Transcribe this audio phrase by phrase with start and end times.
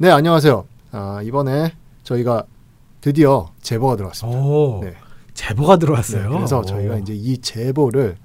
[0.00, 0.64] 네, 안녕하세요.
[0.92, 1.72] 아, 이번에
[2.04, 2.44] 저희가
[3.00, 4.38] 드디어 제보가 들어왔습니다.
[4.40, 4.94] 오, 네.
[5.34, 6.30] 제보가 네, 들어왔어요.
[6.30, 6.62] 그래서 오.
[6.64, 8.16] 저희가 이제 이 제보를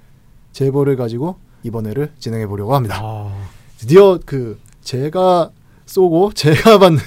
[0.52, 3.00] 제보를 가지고 이번 회를 진행해 보려고 합니다.
[3.02, 3.36] 아,
[3.78, 5.50] 드디어 그 제가
[5.86, 7.00] 쏘고 제가 받는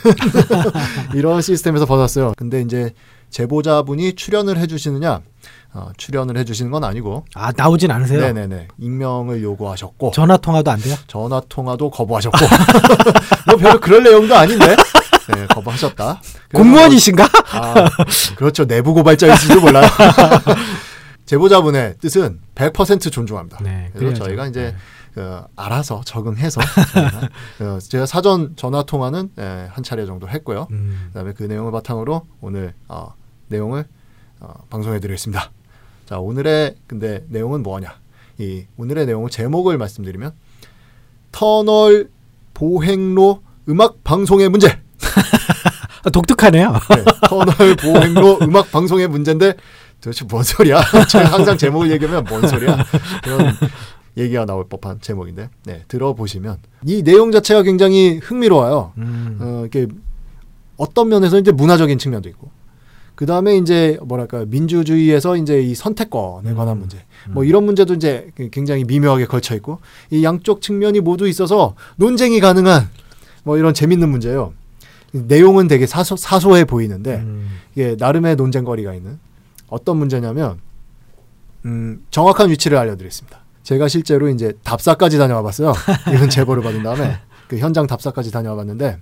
[1.15, 2.33] 이런 시스템에서 벗었어요.
[2.35, 2.93] 근데 이제
[3.29, 5.21] 제보자분이 출연을 해주시느냐?
[5.77, 8.19] 어, 출연을 해주시는 건 아니고, 아, 나오진 않으세요?
[8.19, 10.95] 네네네 익명을 요구하셨고 전화 통화도 안 돼요?
[11.05, 12.37] 전화 통화도 거부하셨고,
[13.45, 14.75] 뭐 별로 그럴 내용도 아닌데,
[15.35, 16.19] 네 거부하셨다.
[16.55, 17.25] 공무원이신가?
[17.51, 17.89] 아,
[18.37, 18.65] 그렇죠.
[18.65, 19.85] 내부 고발자일지도 몰라요.
[21.27, 23.59] 제보자분의 뜻은 100% 존중합니다.
[23.61, 24.23] 네, 그래서 그래야죠.
[24.23, 24.75] 저희가 이제 네.
[25.13, 26.59] 그 알아서 적응해서
[27.59, 30.67] 어, 제가 사전 전화 통화는 예, 한 차례 정도 했고요.
[30.71, 31.09] 음.
[31.09, 33.13] 그다음에 그 내용을 바탕으로 오늘 어,
[33.49, 33.85] 내용을
[34.39, 35.51] 어, 방송해드리겠습니다.
[36.07, 37.93] 자 오늘의 근데 내용은 뭐냐?
[38.37, 40.31] 이 오늘의 내용은 제목을 말씀드리면
[41.33, 42.09] 터널
[42.53, 44.69] 보행로 음악 방송의 문제.
[46.05, 46.71] 아, 독특하네요.
[46.71, 49.55] 네, 터널 보행로 음악 방송의 문제인데
[49.99, 50.81] 도대체 뭔 소리야?
[51.11, 52.85] 제가 항상 제목을 얘기하면 뭔 소리야?
[53.23, 53.53] 그런
[54.15, 58.93] 얘기가 나올 법한 제목인데 네, 들어보시면 이 내용 자체가 굉장히 흥미로워요.
[58.97, 59.37] 음.
[59.41, 59.87] 어, 이렇게
[60.77, 62.49] 어떤 면에서 이제 문화적인 측면도 있고
[63.17, 66.79] 그 다음에 이제 뭐랄까 민주주의에서 이제 이 선택권에 관한 음.
[66.81, 69.79] 문제 뭐 이런 문제도 이제 굉장히 미묘하게 걸쳐 있고
[70.11, 72.87] 이 양쪽 측면이 모두 있어서 논쟁이 가능한
[73.41, 74.53] 뭐 이런 재밌는 문제예요.
[75.13, 77.57] 내용은 되게 사소, 사소해 보이는데 음.
[77.73, 79.17] 이게 나름의 논쟁거리가 있는
[79.67, 80.59] 어떤 문제냐면
[81.65, 83.39] 음, 정확한 위치를 알려드리겠습니다.
[83.63, 85.73] 제가 실제로 이제 답사까지 다녀와봤어요.
[86.13, 87.17] 이런 제보를 받은 다음에
[87.47, 88.99] 그 현장 답사까지 다녀와봤는데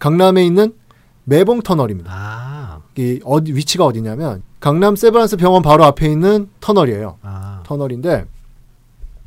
[0.00, 0.72] 강남에 있는
[1.24, 2.10] 매봉 터널입니다.
[2.12, 7.18] 아, 이 어디 위치가 어디냐면 강남 세브란스 병원 바로 앞에 있는 터널이에요.
[7.22, 8.26] 아, 터널인데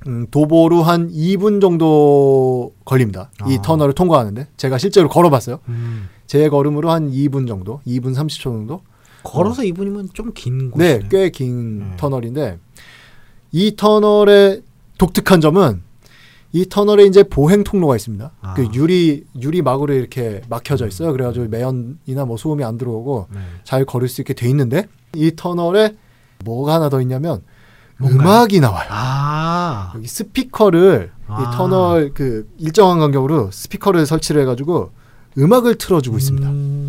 [0.08, 3.30] 음, 도보로 한 2분 정도 걸립니다.
[3.48, 3.62] 이 아.
[3.62, 5.60] 터널을 통과하는데 제가 실제로 걸어봤어요.
[5.70, 6.10] 음.
[6.28, 8.82] 제 걸음으로 한 2분 정도, 2분 30초 정도.
[9.24, 11.00] 걸어서 이분이면 좀 긴 곳이네.
[11.00, 11.98] 네, 꽤긴 네.
[11.98, 12.60] 터널인데
[13.52, 14.62] 이 터널의
[15.00, 15.82] 독특한 점은
[16.56, 18.32] 이 터널에 이제 보행 통로가 있습니다.
[18.42, 18.54] 아.
[18.54, 21.12] 그 유리 유리 막으로 이렇게 막혀져 있어요.
[21.12, 23.40] 그래가지고 매연이나 뭐 소음이 안 들어오고 네.
[23.66, 25.96] 잘 걸을 수 있게 돼 있는데 이 터널에
[26.46, 27.42] 뭐가 하나 더 있냐면
[27.98, 28.22] 뭔가요?
[28.22, 28.88] 음악 이 나와요.
[28.90, 31.42] 아, 여기 스피커를 아.
[31.42, 34.92] 이 터널 그 일정한 간격으로 스피커를 설치를 해가지고
[35.38, 36.48] 음악을 틀어주고 있습니다.
[36.48, 36.85] 음.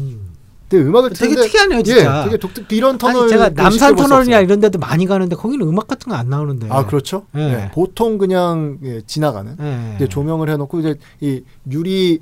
[0.69, 2.21] 근데 음악을 되게 트는데 특이하네요, 진짜.
[2.21, 4.41] 예, 되게 독특 이런 터널 아니 제가 그 남산 터널이나.
[4.41, 6.67] 이런 데도 많이 가는데 거기는 음악 같은 거 안 나오는데.
[6.71, 7.27] 아 그렇죠.
[7.33, 7.49] 네.
[7.57, 9.93] 네, 보통 그냥 예, 지나가는 네.
[9.97, 12.21] 이제 조명을 해 놓고 이제 이 유리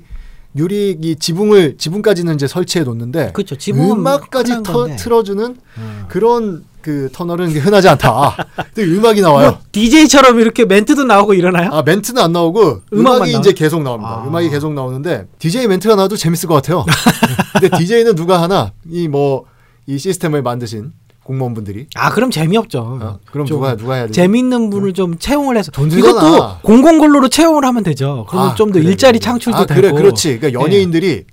[0.55, 3.55] 유리 이 지붕을 지붕까지는 이제 설치해 놓는데 그렇죠.
[3.71, 4.95] 음악까지 터.
[4.95, 6.05] 틀어주는 음.
[6.07, 8.37] 그런 그 터널은 흔하지 않다.
[8.75, 9.49] 근데 음악이 나와요.
[9.49, 11.71] 뭐 DJ처럼 이렇게 멘트도 나오고 이러나요?
[11.71, 13.35] 아 멘트는 안 나오고 음악이?
[13.39, 14.21] 이제 계속 나옵니다.
[14.23, 14.27] 아.
[14.27, 16.85] 음악이 계속 나오는데 DJ 멘트가 나와도 재밌을 것 같아요.
[17.59, 20.91] 근데 DJ는 누가 하나 이 뭐이 시스템을 만드신
[21.25, 22.79] 공무원분들이 아, 그럼 재미없죠.
[22.79, 24.13] 어, 그럼 좀 누가 누가 해야 되지?
[24.13, 26.59] 재밌는 분을 좀 채용을 해서 돈 이것도 들잖아.
[26.61, 28.27] 공공 근로로 채용을 하면 되죠.
[28.29, 29.25] 그러면 아, 좀더 그래, 일자리 그래.
[29.25, 29.81] 창출도 아, 되고.
[29.81, 30.37] 그래 그렇지.
[30.39, 31.25] 그러니까 연예인들이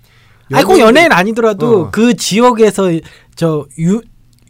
[0.50, 1.91] 아니 꼭 연예인 아니더라도 어.
[1.91, 2.91] 그 지역에서
[3.36, 4.00] 저 유,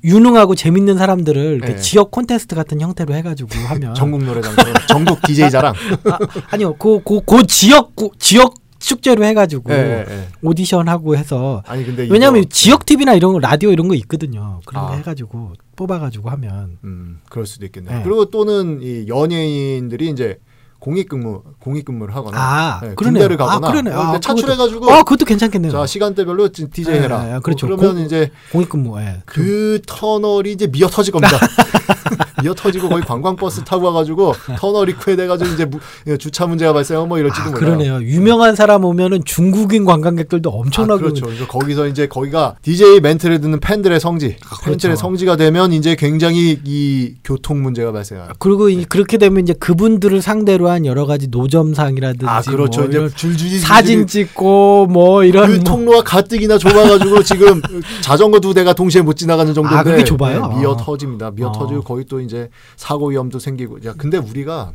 [0.05, 1.77] 유능하고 재밌는 사람들을 네.
[1.77, 4.55] 지역 콘테스트 같은 형태로 해가지고 하면 전국 노래장
[4.89, 5.75] 전국 DJ 자랑.
[6.09, 6.19] 아,
[6.51, 10.29] 아니요 그, 그, 그 지역 구- 지역 축제로 해가지고 예, 예, 예.
[10.43, 14.61] 오디션 하고 해서 아니 근데 왜냐하면 지역 TV나 이런 거 라디오 이런 거 있거든요.
[14.67, 14.97] 그런 거 아.
[14.97, 17.99] 해가지고 뽑아가지고 하면 음 그럴 수도 있겠네.
[17.99, 18.03] 네.
[18.03, 20.39] 그리고 또는 이 연예인들이 이제
[20.81, 22.95] 공익근무 공익근무를 하거나 아 네.
[22.97, 23.91] 군대를 가거나 아 그러네.
[23.93, 25.71] 어, 아, 차출해가지고 아 그것도 괜찮겠네요.
[25.71, 27.23] 자 시간대별로 DJ 네, 해라.
[27.25, 27.67] 네, 그렇죠.
[27.69, 29.01] 그러면 공- 이제 공익근무.
[29.01, 29.23] 예.
[29.25, 31.37] 그 터널이 이제 미어 터질 겁니다.
[32.43, 35.79] 미어 터지고 거의 관광버스 타고 와가지고 터널 입구에 대가지고 이제 무-
[36.19, 37.61] 주차 문제가 발생하고 뭐 이럴지도 아, 몰라요.
[37.61, 38.03] 그러네요.
[38.03, 41.27] 유명한 사람 오면은 중국인 관광객들도 아, 엄청나게 그렇죠.
[41.27, 44.97] 그래서 거기서 이제 거기가 DJ 멘트를 듣는 팬들의 성지, 팬들의 그렇죠.
[44.97, 48.29] 성지가 되면 이제 굉장히 이 교통 문제가 발생해요.
[48.39, 52.81] 그리고 이- 그렇게 되면 이제 그분들을 상대로 한 여러 가지 노점상이라든지 아 그렇죠.
[52.83, 57.61] 뭐 이제 줄줄이 사진 찍고 뭐 이런 그 뭐- 통로가 가뜩이나 좁아가지고 지금
[58.03, 60.47] 자전거 두 대가 동시에 못 지나가는 정도인데 아, 그렇게 좁아요?
[60.49, 60.77] 네, 미어 아.
[60.77, 61.31] 터집니다.
[61.31, 61.53] 미어 아.
[61.53, 62.32] 터지고 거기 또 이제
[62.77, 63.85] 사고 위험도 생기고.
[63.85, 64.73] 야 근데 우리가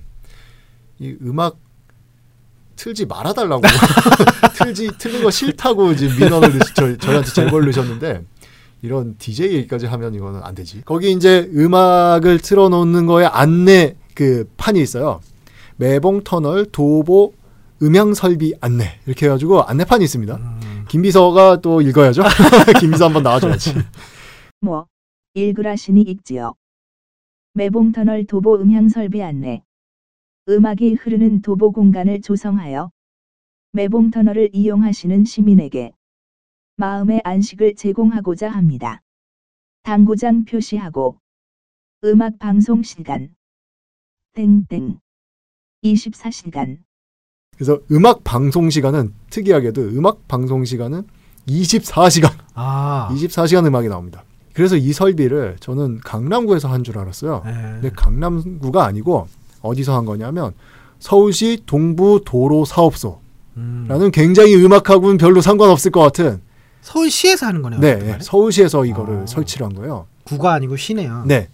[0.99, 1.57] 이 음악
[2.75, 3.61] 틀지 말아달라고
[4.57, 8.23] 틀지 틀는 거 싫다고 지금 민원을 넣으시- 저, 저희한테 제보를 넣으셨는데
[8.83, 10.81] 이런 DJ 얘기까지 하면 이거는 안 되지.
[10.85, 15.21] 거기 이제 음악을 틀어놓는 거에 안내 그 판이 있어요.
[15.77, 17.33] 매봉 터널 도보
[17.81, 20.35] 음향 설비 안내 이렇게 해가지고 안내판이 있습니다.
[20.35, 20.85] 음.
[20.87, 22.23] 김비서가 또 읽어야죠.
[22.79, 23.75] 김비서 한번 나와줘야지.
[24.61, 24.85] 뭐
[25.35, 26.53] 읽으라시니 읽지요.
[27.57, 29.63] 매봉터널 도보 음향 설비 안내.
[30.47, 32.91] 음악이 흐르는 도보 공간을 조성하여
[33.71, 35.91] 매봉 터널을 이용하시는 시민에게
[36.75, 39.01] 마음의 안식을 제공하고자 합니다.
[39.81, 41.19] 당구장 표시하고
[42.03, 43.33] 음악 방송 시간
[44.33, 44.99] 땡땡
[45.83, 46.83] 24시간
[47.55, 51.07] 그래서 음악 방송 시간은 특이하게도 음악 방송 시간은
[51.47, 53.09] 24시간, 아.
[53.13, 54.23] 24시간 음악이 나옵니다.
[54.57, 57.43] 그래서 이 설비를 저는 강남구에서 한 줄 알았어요.
[57.45, 57.51] 네.
[57.51, 59.27] 근데 강남구가 아니고
[59.61, 60.53] 어디서 한 거냐면
[60.99, 63.19] 서울시 동부 도로 사업소라는
[63.57, 64.11] 음.
[64.11, 66.41] 굉장히 음악하고는 별로 상관없을 것 같은
[66.81, 67.79] 서울시에서 하는 거네요.
[67.79, 68.17] 네, 말해?
[68.19, 69.25] 서울시에서 이거를 아.
[69.27, 70.07] 설치를 한 거예요.
[70.23, 71.25] 구가 아니고 시네요.
[71.27, 71.49] 네.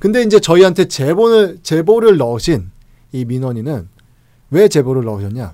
[0.00, 2.72] 근데 이제 저희한테 제보를 제보를 넣으신
[3.12, 3.88] 이 민원인은
[4.50, 5.52] 왜 제보를 넣으셨냐?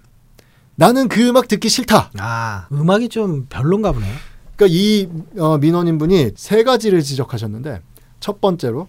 [0.77, 2.11] 나는 그 음악 듣기 싫다.
[2.19, 4.15] 아 음악이 좀 별론가 보네요.
[4.57, 5.09] 그러니까 이
[5.39, 7.81] 어, 민원인 분이 세 가지를 지적하셨는데
[8.21, 8.89] 첫 번째로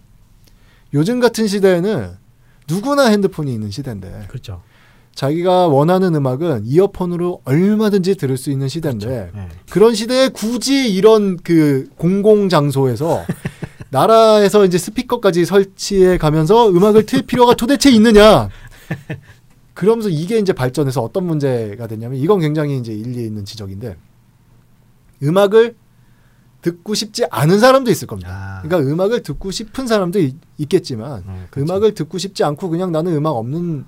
[0.94, 2.12] 요즘 같은 시대에는
[2.70, 4.62] 누구나 핸드폰이 있는 시대인데 그렇죠.
[5.14, 9.48] 자기가 원하는 음악은 이어폰으로 얼마든지 들을 수 있는 시대인데 네.
[9.70, 13.26] 그런 시대에 굳이 이런 그 공공 장소에서
[13.90, 18.50] 나라에서 이제 스피커까지 설치해 가면서 음악을 틀 필요가 도대체 있느냐?
[19.74, 23.96] 그러면서 이게 이제 발전해서 어떤 문제가 됐냐면 이건 굉장히 이제 일리 있는 지적인데
[25.24, 25.76] 음악을
[26.62, 28.30] 듣고 싶지 않은 사람도 있을 겁니다.
[28.32, 28.62] 아.
[28.62, 31.72] 그러니까 음악을 듣고 싶은 사람도 있, 있겠지만 음, 그렇죠.
[31.72, 33.86] 음악을 듣고 싶지 않고 그냥 나는 음악 없는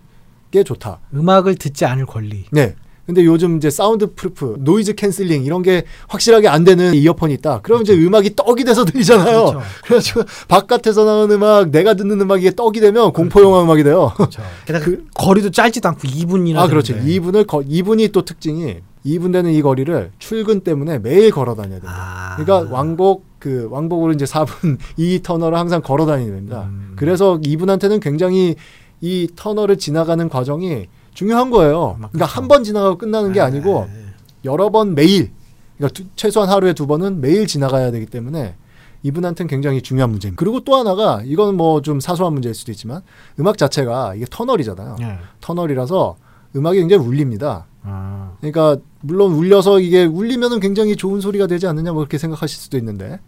[0.51, 0.99] 게 좋다.
[1.13, 2.45] 음악을 듣지 않을 권리.
[2.51, 2.75] 네.
[3.09, 7.61] 근데 요즘 이제 soundproof, noise canceling 이런 게 확실하게 안 되는 이어폰이 있다.
[7.61, 9.45] 그럼 이제 음악이 떡이 돼서 들리잖아요.
[9.45, 9.61] 그렇죠.
[9.83, 14.13] 그래가지고 바깥에서 나오는 음악, 내가 듣는 음악이 떡이 되면 공포 영화 음악이 돼요.
[14.15, 14.43] 그렇죠.
[14.67, 14.85] 게다가
[15.15, 16.57] 거리도 짧지도 않고 2분이나.
[16.57, 16.95] 아, 그렇죠.
[16.97, 21.93] 이분을 거, 이분이 또 특징이 2분 되는 이 거리를 출근 때문에 매일 걸어 다녀야 됩니다.
[21.95, 22.35] 아.
[22.37, 26.63] 그러니까 왕복 그 왕복으로 이제 4분 이 터널을 항상 걸어 다니야 됩니다.
[26.69, 26.93] 음.
[26.97, 28.55] 그래서 이분한테는 굉장히
[29.01, 31.95] 이 터널을 지나가는 과정이 중요한 거예요.
[31.99, 32.33] 막 그러니까 그렇죠.
[32.33, 34.03] 한번 지나가고 끝나는 게 아니고 네.
[34.45, 35.31] 여러 번 매일
[35.77, 38.55] 그러니까 두- 최소한 하루에 두 번은 매일 지나가야 되기 때문에
[39.03, 40.37] 이분한테는 굉장히 중요한 문제입니다.
[40.37, 43.01] 그리고 또 하나가 이건 뭐 좀 사소한 문제일 수도 있지만
[43.39, 44.97] 음악 자체가 이게 터널이잖아요.
[44.99, 45.17] 네.
[45.39, 46.17] 터널이라서
[46.57, 47.65] 음악이 굉장히 울립니다.
[47.83, 48.33] 아.
[48.39, 53.19] 그러니까 물론 울려서 이게 울리면은 굉장히 좋은 소리가 되지 않느냐 뭐 그렇게 생각하실 수도 있는데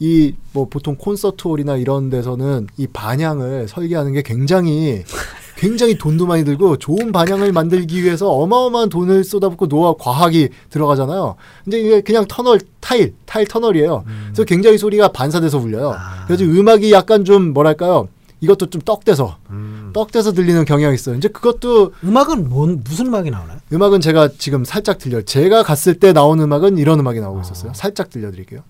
[0.00, 5.02] 이 뭐 보통 콘서트홀이나 이런 데서는 이 반향을 설계하는 게 굉장히
[5.58, 11.36] 굉장히 돈도 많이 들고 좋은 반향을 만들기 위해서 어마어마한 돈을 쏟아붓고 노화 과학이 들어가잖아요.
[11.64, 14.04] 근데 이게 그냥 터널 타일 타일 터널이에요.
[14.26, 15.92] 그래서 굉장히 소리가 반사돼서 울려요.
[15.96, 16.24] 아.
[16.26, 18.08] 그래서 음악이 약간 좀 뭐랄까요?
[18.40, 19.73] 이것도 좀 떡돼서 음.
[19.94, 21.14] 떡돼서 들리는 경향이 있어요.
[21.14, 23.58] 이제 그것도 음악은 뭔 무슨 음악이 나오나요?
[23.72, 25.22] 음악은 제가 지금 살짝 들려.
[25.22, 27.72] 제가 갔을 때 나온 음악은 이런 음악이 나오고 있었어요.
[27.74, 28.60] 살짝 들려드릴게요.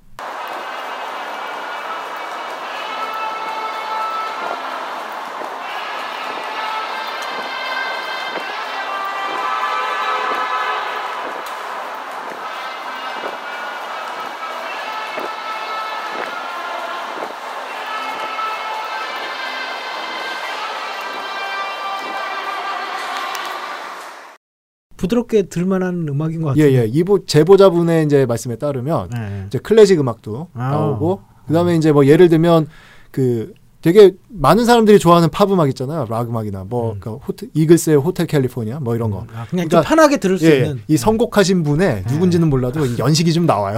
[25.05, 26.79] 부드럽게 들만한 음악인 것 예, 같아요.
[26.79, 26.87] 예.
[26.87, 29.45] 이부 제보자분의 이제 말씀에 따르면 네.
[29.47, 30.71] 이제 클래식 음악도 아.
[30.71, 32.69] 나오고 그다음에 이제 뭐 예를 들면
[33.11, 33.53] 그
[33.83, 36.07] 되게 많은 사람들이 좋아하는 팝 음악 있잖아요.
[36.09, 37.01] 락 음악이나 뭐 음.
[37.01, 39.27] 그 호텔 이글스의 호텔 캘리포니아 뭐 이런 거.
[39.35, 40.81] 아, 그냥 그러니까 좀 편하게 들을 수 예, 있는.
[40.89, 42.13] 이 선곡하신 분의 네.
[42.13, 43.77] 누군지는 몰라도 이 연식이 좀 나와요.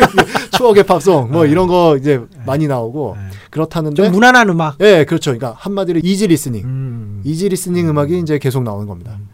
[0.52, 1.50] 추억의 팝송 뭐 네.
[1.50, 3.22] 이런 거 이제 많이 나오고 네.
[3.48, 4.76] 그렇다는데 좀 무난한 음악.
[4.80, 5.30] 예, 그렇죠.
[5.30, 6.64] 그러니까 한마디로 easy listening.
[6.64, 7.22] 음.
[7.24, 9.16] easy listening 음악이 이제 계속 나오는 겁니다.
[9.18, 9.28] 음.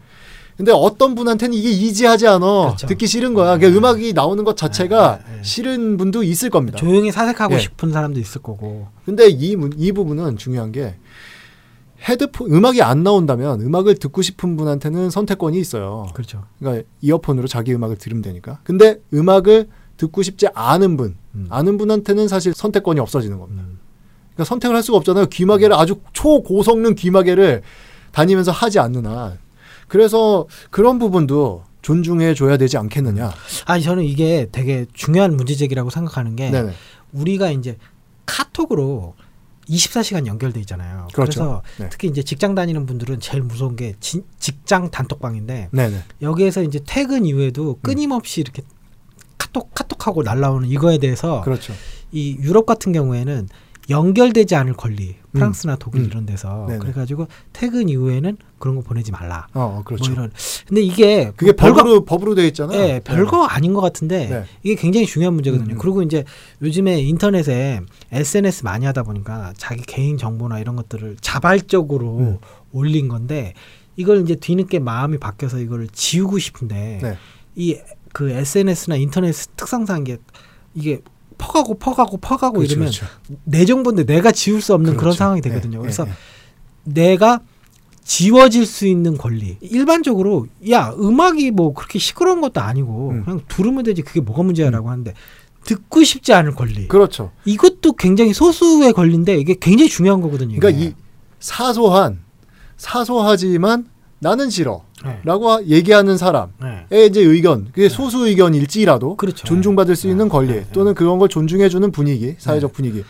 [0.56, 2.38] 근데 어떤 분한테는 이게 이지하지 않아.
[2.46, 2.87] 그렇죠.
[2.87, 3.58] 듣기 싫은 거야.
[3.58, 5.42] 그러니까 음악이 나오는 것 자체가 네, 네, 네.
[5.42, 6.78] 싫은 분도 있을 겁니다.
[6.78, 7.58] 조용히 사색하고 예.
[7.58, 8.87] 싶은 사람도 있을 거고.
[9.04, 10.94] 근데 이, 문- 이 부분은 중요한 게
[12.08, 16.06] 헤드폰 음악이 안 나온다면 음악을 듣고 싶은 분한테는 선택권이 있어요.
[16.14, 16.44] 그렇죠.
[16.58, 18.58] 그러니까 이어폰으로 자기 음악을 들으면 되니까.
[18.62, 21.46] 근데 음악을 듣고 싶지 않은 분, 음.
[21.50, 23.62] 아는 분한테는 사실 선택권이 없어지는 겁니다.
[23.66, 23.78] 음.
[24.34, 25.26] 그러니까 선택을 할 수가 없잖아요.
[25.26, 27.62] 귀마개를 아주 초고성능 귀마개를
[28.12, 29.38] 다니면서 하지 않는 한.
[30.04, 33.32] 그래서 그런 부분도 존중해 줘야 되지 않겠느냐.
[33.66, 36.72] 아니 저는 이게 되게 중요한 문제 제기라고 생각하는 게 네네.
[37.12, 37.76] 우리가 이제
[38.26, 39.14] 카톡으로
[39.68, 41.06] 24시간 연결돼 있잖아요.
[41.14, 41.40] 그렇죠.
[41.40, 41.88] 래서 네.
[41.90, 46.02] 특히 이제 직장 다니는 분들은 제일 무서운 게 진- 직장 단톡방인데 네네.
[46.22, 48.62] 여기에서 이제 퇴근 이후에도 끊임없이 이렇게
[49.38, 51.72] 카톡 카톡하고 날라오는 이거에 대해서 그렇죠.
[52.10, 53.48] 이 유럽 같은 경우에는
[53.90, 56.06] 연결되지 않을 권리 프랑스나 독일 음.
[56.06, 56.78] 이런 데서 네네.
[56.78, 59.46] 그래가지고 퇴근 이후에는 그런 거 보내지 말라.
[59.52, 60.04] 어, 어, 그렇죠.
[60.04, 60.32] 뭐 이런.
[60.66, 62.78] 근데 이게 그게 별거 법으로 법으로 되어 있잖아요.
[62.78, 64.44] 예, 별거 아닌 것 같은데 네.
[64.62, 65.72] 이게 굉장히 중요한 문제거든요.
[65.72, 65.78] 음, 음.
[65.78, 66.24] 그리고 이제
[66.62, 67.80] 요즘에 인터넷에
[68.12, 72.38] SNS 많이 하다 보니까 자기 개인 정보나 이런 것들을 자발적으로 음.
[72.72, 73.54] 올린 건데
[73.96, 77.18] 이걸 이제 뒤늦게 마음이 바뀌어서 이걸 지우고 싶은데 네.
[77.56, 80.18] 이그 SNS나 인터넷 특성상 이게
[80.74, 81.00] 이게
[81.38, 83.06] 퍼가고 퍼가고 퍼가고 그렇죠, 이러면 그렇죠.
[83.44, 85.18] 내 정보인데 내가 지울 수 없는 그런 그렇죠.
[85.18, 85.78] 상황이 네, 되거든요.
[85.78, 86.12] 네, 그래서 네.
[86.84, 87.40] 내가
[88.04, 89.56] 지워질 수 있는 권리.
[89.60, 93.24] 일반적으로 야 음악이 뭐 그렇게 시끄러운 것도 아니고 음.
[93.24, 95.14] 그냥 들으면 되지 그게 뭐가 문제야라고 하는데
[95.64, 96.88] 듣고 싶지 않은 권리.
[96.88, 97.32] 그렇죠.
[97.44, 100.58] 이것도 굉장히 소수의 권리인데 이게 굉장히 중요한 거거든요.
[100.58, 100.84] 그러니까.
[100.84, 100.92] 이
[101.40, 102.22] 사소한
[102.76, 103.88] 사소하지만
[104.18, 104.84] 나는 싫어
[105.25, 105.66] 라고 네.
[105.68, 106.49] 얘기하는 사람의
[106.90, 107.06] 네.
[107.06, 109.46] 이제 의견, 그게 소수 의견일지라도 그렇죠.
[109.46, 110.12] 존중받을 수 네.
[110.12, 110.54] 있는 권리 네.
[110.61, 110.66] 네.
[110.73, 113.04] 또는 그런 걸 존중해주는 분위기, 사회적 분위기.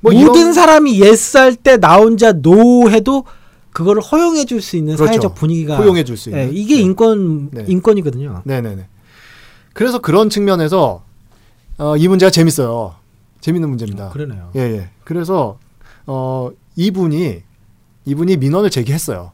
[0.00, 3.24] 뭐 모든 이런- 사람이 yes 할 때 나 혼자 no 해도
[3.72, 5.08] 그거를 허용해 줄 수 있는 그렇죠.
[5.12, 6.54] 사회적 분위기가 허용해 줄 수 예, 있는.
[6.56, 6.80] 이게 네.
[6.82, 7.64] 인권 네.
[7.66, 8.42] 인권이거든요.
[8.44, 8.86] 네네네.
[9.74, 11.02] 그래서 그런 측면에서
[11.78, 12.94] 어, 이 문제가 재밌어요.
[13.40, 14.08] 재밌는 문제입니다.
[14.10, 14.50] 그러네요.
[14.56, 14.88] 예, 예.
[15.04, 15.58] 그래서
[16.06, 17.42] 어, 이분이
[18.06, 19.32] 이분이 민원을 제기했어요.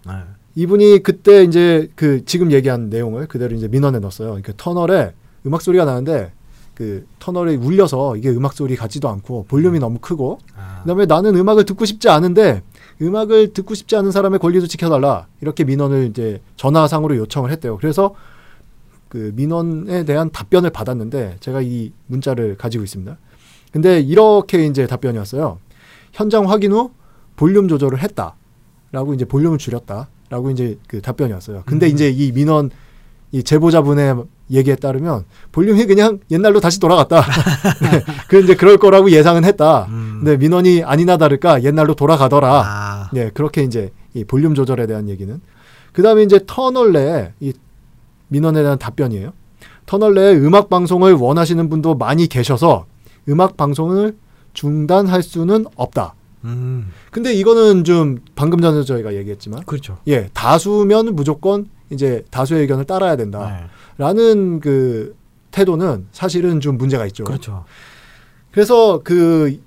[0.54, 0.62] 네.
[0.62, 4.38] 이분이 그때 이제 그 지금 얘기한 내용을 그대로 이제 민원에 넣었어요.
[4.42, 5.12] 그 터널에
[5.46, 6.32] 음악 소리가 나는데
[6.74, 10.80] 그 터널이 울려서 이게 음악 소리 같지도 않고 볼륨이 너무 크고 아.
[10.82, 12.62] 그다음에 나는 음악을 듣고 싶지 않은데
[13.00, 17.76] 음악을 듣고 싶지 않은 사람의 권리도 지켜달라 이렇게 민원을 이제 전화상으로 요청을 했대요.
[17.78, 18.14] 그래서
[19.08, 23.18] 그 민원에 대한 답변을 받았는데 제가 이 문자를 가지고 있습니다.
[23.70, 25.58] 근데 이렇게 이제 답변이 왔어요.
[26.12, 26.92] 현장 확인 후
[27.36, 28.36] 볼륨 조절을 했다
[28.90, 31.62] 라고 이제 볼륨을 줄였다 라고 이제 그 답변이 왔어요.
[31.66, 31.92] 근데 음.
[31.92, 32.70] 이제 이 민원
[33.32, 34.16] 이 제보자분의
[34.50, 37.20] 얘기에 따르면 볼륨이 그냥 옛날로 다시 돌아갔다.
[37.82, 39.88] 네, 그 이제 그럴 거라고 예상은 했다.
[39.90, 40.20] 음.
[40.22, 42.62] 근데 민원이 아니나 다를까 옛날로 돌아가더라.
[42.64, 43.10] 아.
[43.12, 45.38] 네, 그렇게 이제 이 볼륨 조절에 대한 얘기는.
[45.92, 47.52] 그 다음에 이제 터널 내에 이
[48.28, 49.34] 민원에 대한 답변이에요.
[49.84, 52.86] 터널 내에 음악 방송을 원하시는 분도 많이 계셔서
[53.28, 54.16] 음악 방송을
[54.54, 56.14] 중단할 수는 없다.
[56.44, 56.90] 음.
[57.10, 59.98] 근데 이거는 좀 방금 전에 저희가 얘기했지만, 그렇죠.
[60.06, 63.60] 예, 다수면 무조건 이제 다수의 의견을 따라야 된다.
[63.60, 63.66] 네.
[63.98, 65.14] 라는 그
[65.50, 67.24] 태도는 사실은 좀 문제가 있죠.
[67.24, 67.64] 그렇죠.
[68.50, 69.60] 그래서 그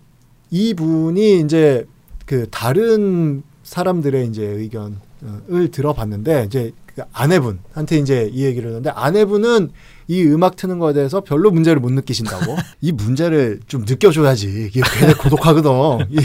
[0.50, 1.86] 이분이 이제
[2.26, 9.72] 그 다른 사람들의 이제 의견을 들어봤는데 이제 그 아내분한테 이제 이 얘기를 했는데 아내분은
[10.08, 15.14] 이 음악 트는 거에 대해서 별로 문제를 못 느끼신다고 이 문제를 좀 느껴줘야지 이게 굉장히
[15.16, 15.72] 고독하거든
[16.10, 16.20] 이,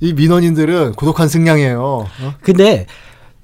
[0.00, 2.34] 이 민원인들은 고독한 승량이에요 어?
[2.42, 2.86] 근데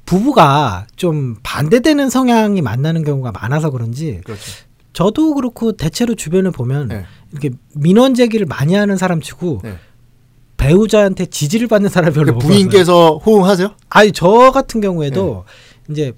[0.06, 4.42] 부부가 좀 반대되는 성향이 만나는 경우가 많아서 그런지 그렇죠
[4.94, 7.04] 저도 그렇고 대체로 주변에 보면 네.
[7.30, 9.76] 이렇게 민원 제기를 많이 하는 사람치고 네.
[10.56, 12.52] 배우자한테 지지를 받는 사람 별로 못 봤어요.
[12.52, 13.74] 부인께서 호응하세요?
[13.90, 15.44] 아니 저 같은 경우에도
[15.88, 16.12] 이제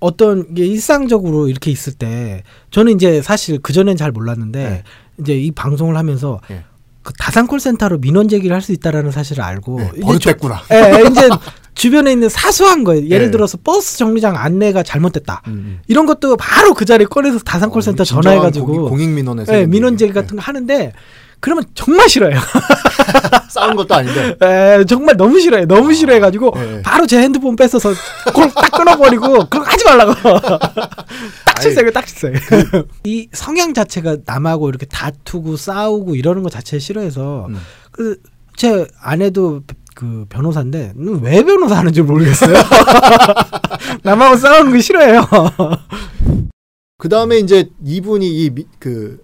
[0.00, 4.82] 어떤 게 일상적으로 이렇게 있을 때 저는 이제 사실 그 전엔 잘 몰랐는데 네.
[5.20, 6.64] 이제 이 방송을 하면서 네.
[7.02, 11.28] 그 다산 콜 센터로 민원 제기를 할 수 있다라는 사실을 알고 네, 버릇됐구나 예, 이제
[11.74, 13.06] 주변에 있는 사소한 거예요.
[13.08, 13.30] 예를 네.
[13.32, 15.42] 들어서 버스 정류장 안내가 잘못됐다.
[15.48, 15.80] 음.
[15.86, 19.96] 이런 것도 바로 그 자리에 꺼내서 다산 콜 센터 어, 전화해가지고 공익 민원에서 예, 민원
[19.96, 20.92] 제기 같은 거 하는데
[21.44, 22.38] 그러면 정말 싫어요.
[23.50, 25.66] 싸운 것도 아닌데 에, 정말 너무 싫어해.
[25.66, 26.80] 너무 싫어해가지고 네.
[26.82, 27.92] 바로 제 핸드폰 뺏어서
[28.24, 30.14] 그걸 딱 끊어버리고 그거 하지 말라고.
[31.44, 32.32] 딱 칠세요, 딱 칠세요.
[33.04, 37.60] 이 성향 자체가 남하고 이렇게 다투고 싸우고 이러는 거 자체 싫어해서 음.
[37.90, 42.54] 그제 아내도 그 변호사인데 음, 왜 변호사 하는지 모르겠어요.
[44.02, 45.28] 남하고 싸우는 거 싫어해요.
[46.96, 49.18] 그 다음에 이제 이분이 이 그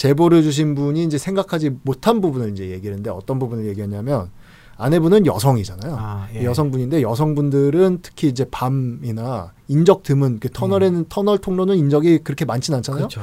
[0.00, 4.30] 제보를 주신 분이 이제 생각하지 못한 부분을 이제 얘기를 했는데 어떤 부분을 얘기했냐면
[4.78, 5.94] 아내분은 여성이잖아요.
[5.94, 6.42] 아, 예.
[6.42, 13.04] 여성분인데 여성분들은 특히 이제 밤이나 인적 드문 그 터널에는 터널 통로는 인적이 그렇게 많진 않잖아요.
[13.04, 13.08] 음.
[13.08, 13.20] 그렇죠.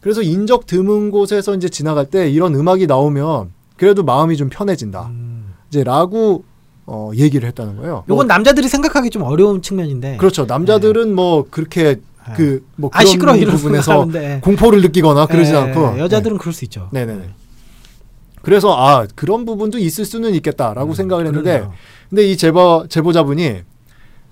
[0.00, 5.06] 그래서 인적 드문 곳에서 이제 지나갈 때 이런 음악이 나오면 그래도 마음이 좀 편해진다.
[5.06, 5.54] 음.
[5.68, 6.42] 이제 라고
[6.86, 7.92] 어, 얘기를 했다는 거예요.
[7.92, 10.16] 뭐, 요건 남자들이 생각하기 좀 어려운 측면인데.
[10.16, 10.46] 그렇죠.
[10.46, 12.00] 남자들은 뭐 그렇게 네.
[12.34, 14.06] 그뭐 아 그런 부분에서.
[14.40, 16.88] 공포를 느끼거나 그러지 예, 않고 여자들은 그럴 수 있죠.
[16.92, 17.04] 네.
[17.06, 17.30] 네네네.
[18.42, 21.72] 그래서 아 그런 부분도 있을 수는 있겠다라고 음, 생각을 했는데 그러네요.
[22.08, 23.62] 근데 이 제보 제보자분이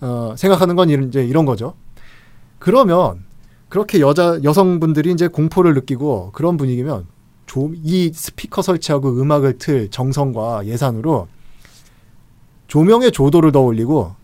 [0.00, 1.74] 어, 생각하는 건 이런, 이제 이런 거죠.
[2.58, 3.24] 그러면
[3.68, 7.06] 그렇게 여자 여성분들이 이제 공포를 느끼고 그런 분위기면
[7.46, 11.28] 좀 이 스피커 설치하고 음악을 틀 정성과 예산으로
[12.66, 14.14] 조명의 조도를 더 올리고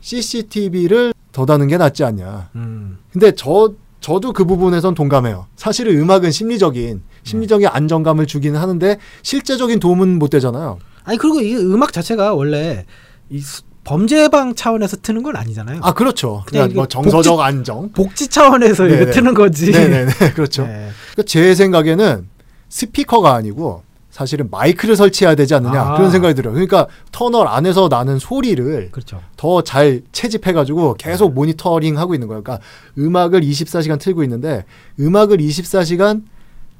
[0.00, 2.48] CCTV를 더 다는 게 낫지 않냐.
[2.54, 2.96] 음.
[3.12, 5.46] 근데 저 저도 그 부분에선 동감해요.
[5.56, 10.78] 사실은 음악은 심리적인 심리적인 안정감을 주기는 하는데 실제적인 도움은 못 되잖아요.
[11.04, 12.86] 아니 그리고 이 음악 자체가 원래
[13.30, 15.80] 이 수- 범죄 예방 차원에서 트는 건 아니잖아요.
[15.82, 16.42] 아 그렇죠.
[16.46, 17.90] 그냥 그냥 뭐 정서적 안정.
[17.92, 19.10] 복지 차원에서 이거.
[19.10, 19.72] 트는 거지.
[19.72, 20.62] 네네네 그렇죠.
[20.66, 20.90] 네.
[21.12, 22.28] 그러니까 제 생각에는
[22.68, 23.82] 스피커가 아니고
[24.14, 25.96] 사실은 마이크를 설치해야 되지 않느냐 아.
[25.96, 26.54] 그런 생각이 들어요.
[26.54, 29.20] 그러니까 터널 안에서 나는 소리를 그렇죠.
[29.36, 32.44] 더 잘 채집해가지고 계속 모니터링 하고 있는 거예요.
[32.44, 32.64] 그러니까
[32.96, 34.64] 음악을 24시간 틀고 있는데
[35.00, 36.22] 음악을 24시간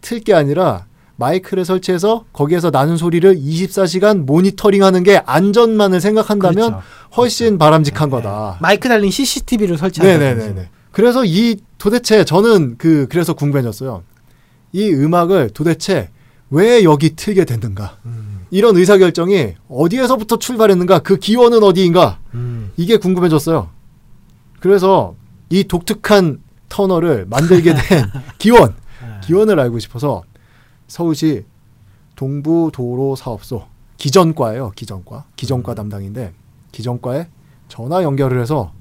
[0.01, 0.87] 틀 게 아니라
[1.17, 6.83] 마이크를 설치해서 거기에서 나는 소리를 24시간 모니터링하는 게 안전만을 생각한다면 그렇죠.
[7.17, 8.17] 훨씬 바람직한 네.
[8.17, 8.59] 거다.
[8.61, 10.19] 마이크 달린 CCTV를 설치한다.
[10.19, 10.69] 네네네네.
[10.93, 14.05] 그래서 이 도대체 저는 그 그래서 궁금해졌어요.
[14.73, 16.11] 이 음악을 도대체
[16.55, 17.99] 왜 여기 틀게 됐는가?
[18.07, 21.01] 음, 이런 의사 결정이 어디에서부터 출발했는가?
[21.01, 22.21] 그 기원은 어디인가?
[22.35, 22.71] 음.
[22.77, 23.69] 이게 궁금해졌어요.
[24.61, 25.17] 그래서
[25.51, 28.07] 이 독특한 터널을 만들게 된
[28.39, 29.21] 기원, 네.
[29.25, 30.23] 기원을 알고 싶어서
[30.87, 31.45] 서울시
[32.15, 33.65] 동부도로사업소
[33.97, 34.71] 기전과예요.
[34.77, 36.33] 기전과 기전과 담당인데
[36.71, 37.27] 기전과에
[37.67, 38.73] 전화 연결을 해서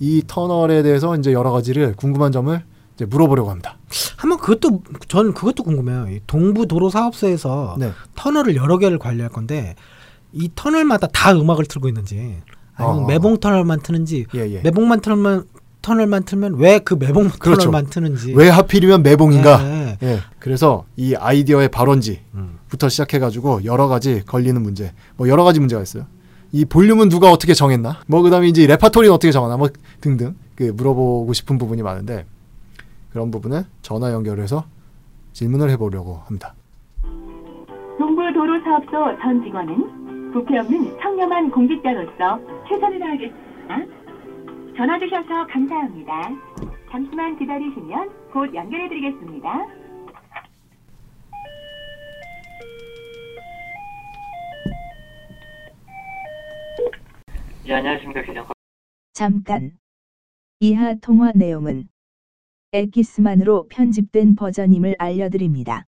[0.00, 2.64] 이 터널에 대해서 이제 여러 가지를 궁금한 점을
[2.98, 3.78] 이제 물어보려고 합니다.
[4.16, 6.08] 한번 그것도 저는 그것도 궁금해요.
[6.10, 7.92] 이 동부 도로 사업소에서 네.
[8.16, 9.76] 터널을 여러 개를 관리할 건데
[10.32, 12.38] 이 터널마다 다 음악을 틀고 있는지
[12.74, 13.06] 아니면 어.
[13.06, 14.60] 매봉 터널만 트는지 예, 예.
[14.62, 15.44] 매봉만 터널만
[15.80, 17.60] 터널만 틀면 왜 그 매봉 그렇죠.
[17.70, 19.62] 터널만 트는지 왜 하필이면 매봉인가?
[19.62, 19.98] 네.
[20.02, 20.18] 예.
[20.40, 22.58] 그래서 이 아이디어의 발원지 음.
[22.68, 26.04] 부터 시작해가지고 여러 가지 걸리는 문제, 뭐 여러 가지 문제가 있어요.
[26.50, 28.00] 이 볼륨은 누가 어떻게 정했나?
[28.08, 29.56] 뭐 그다음에 이제 레파토리는 어떻게 정하나?
[29.56, 29.68] 뭐
[30.00, 32.26] 등등 그 물어보고 싶은 부분이 많은데
[33.10, 34.64] 그런 부분을 전화 연결해서
[35.32, 36.54] 질문을 해보려고 합니다.
[37.98, 43.98] 동부도로사업소 전 직원은 부패 없는 청렴한 공직자로서 최선을 다하겠습니다.
[44.76, 46.30] 전화 주셔서 감사합니다.
[46.90, 49.66] 잠시만 기다리시면 곧 연결해드리겠습니다.
[57.66, 58.22] 예, 안녕하십니까.
[58.22, 58.46] 기장
[59.12, 59.72] 잠깐.
[60.60, 61.88] 이하 통화 내용은
[62.72, 65.84] 엑기스만으로 편집된 버전임을 알려드립니다.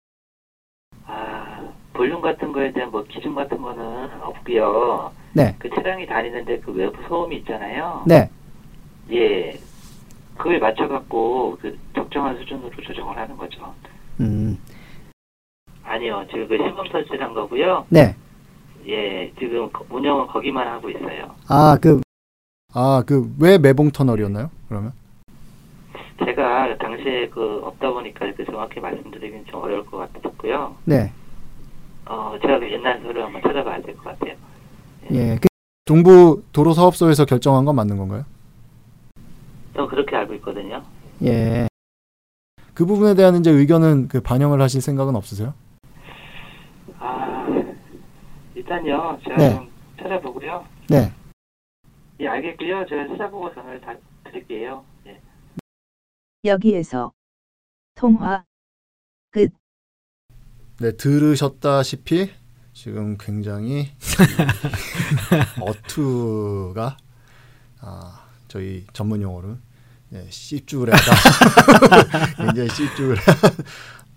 [1.06, 5.12] 아, 볼륨 같은 거에 대한 뭐 기준 같은 거는 없고요.
[5.34, 5.56] 네.
[5.60, 8.04] 그 차량이 다니는데 그 외부 소음이 있잖아요.
[8.08, 8.30] 네.
[9.12, 9.60] 예.
[10.38, 13.74] 그거에 맞춰 갖고 그 적정한 수준으로 조정을 하는 거죠.
[14.20, 14.58] 음.
[15.84, 16.26] 아니요.
[16.30, 17.86] 지금 그 시범 설치한 거고요.
[17.90, 18.16] 네.
[18.88, 19.32] 예.
[19.40, 21.34] 지금 거- 운영은 거기만 하고 있어요.
[21.48, 22.02] 아, 그
[22.78, 24.50] 아 그 왜 매봉 터널이었나요?
[24.68, 24.92] 그러면
[26.24, 30.76] 제가 당시에 그 없다 보니까 그 정확히 말씀드리긴 좀 어려울 것 같았고요.
[30.86, 31.12] 네.
[32.06, 34.36] 어, 제가 그 옛날 서류 한번 찾아봐야 될 것 같아요.
[35.12, 35.36] 예.
[35.42, 35.48] 그,
[35.86, 38.24] 동부 도로 사업소에서 결정한 건 맞는 건가요?
[39.76, 40.84] 저 그렇게 알고 있거든요.
[41.24, 41.68] 예.
[42.74, 45.54] 그 부분에 대한 이제 의견은 그 반영을 하실 생각은 없으세요?
[47.00, 47.46] 아,
[48.56, 49.20] 일단요.
[49.24, 49.56] 제가 네.
[49.56, 49.70] 좀
[50.02, 50.66] 찾아보고요.
[50.90, 51.12] 네.
[52.22, 52.86] 예, 알겠고요.
[52.88, 53.94] 제가 찾아보고 전화를 다
[54.26, 54.84] 드릴게요.
[56.46, 56.50] 예.
[56.50, 57.12] 여기에서
[57.96, 58.44] 통화
[60.80, 62.32] 네 들으셨다시피
[62.74, 63.90] 지금 굉장히
[65.62, 66.98] 어투가
[67.80, 69.58] 아 저희 전문 용어로
[70.10, 71.12] 네, 씹쭈그레하다
[72.38, 73.22] 굉장히 씹쭈그레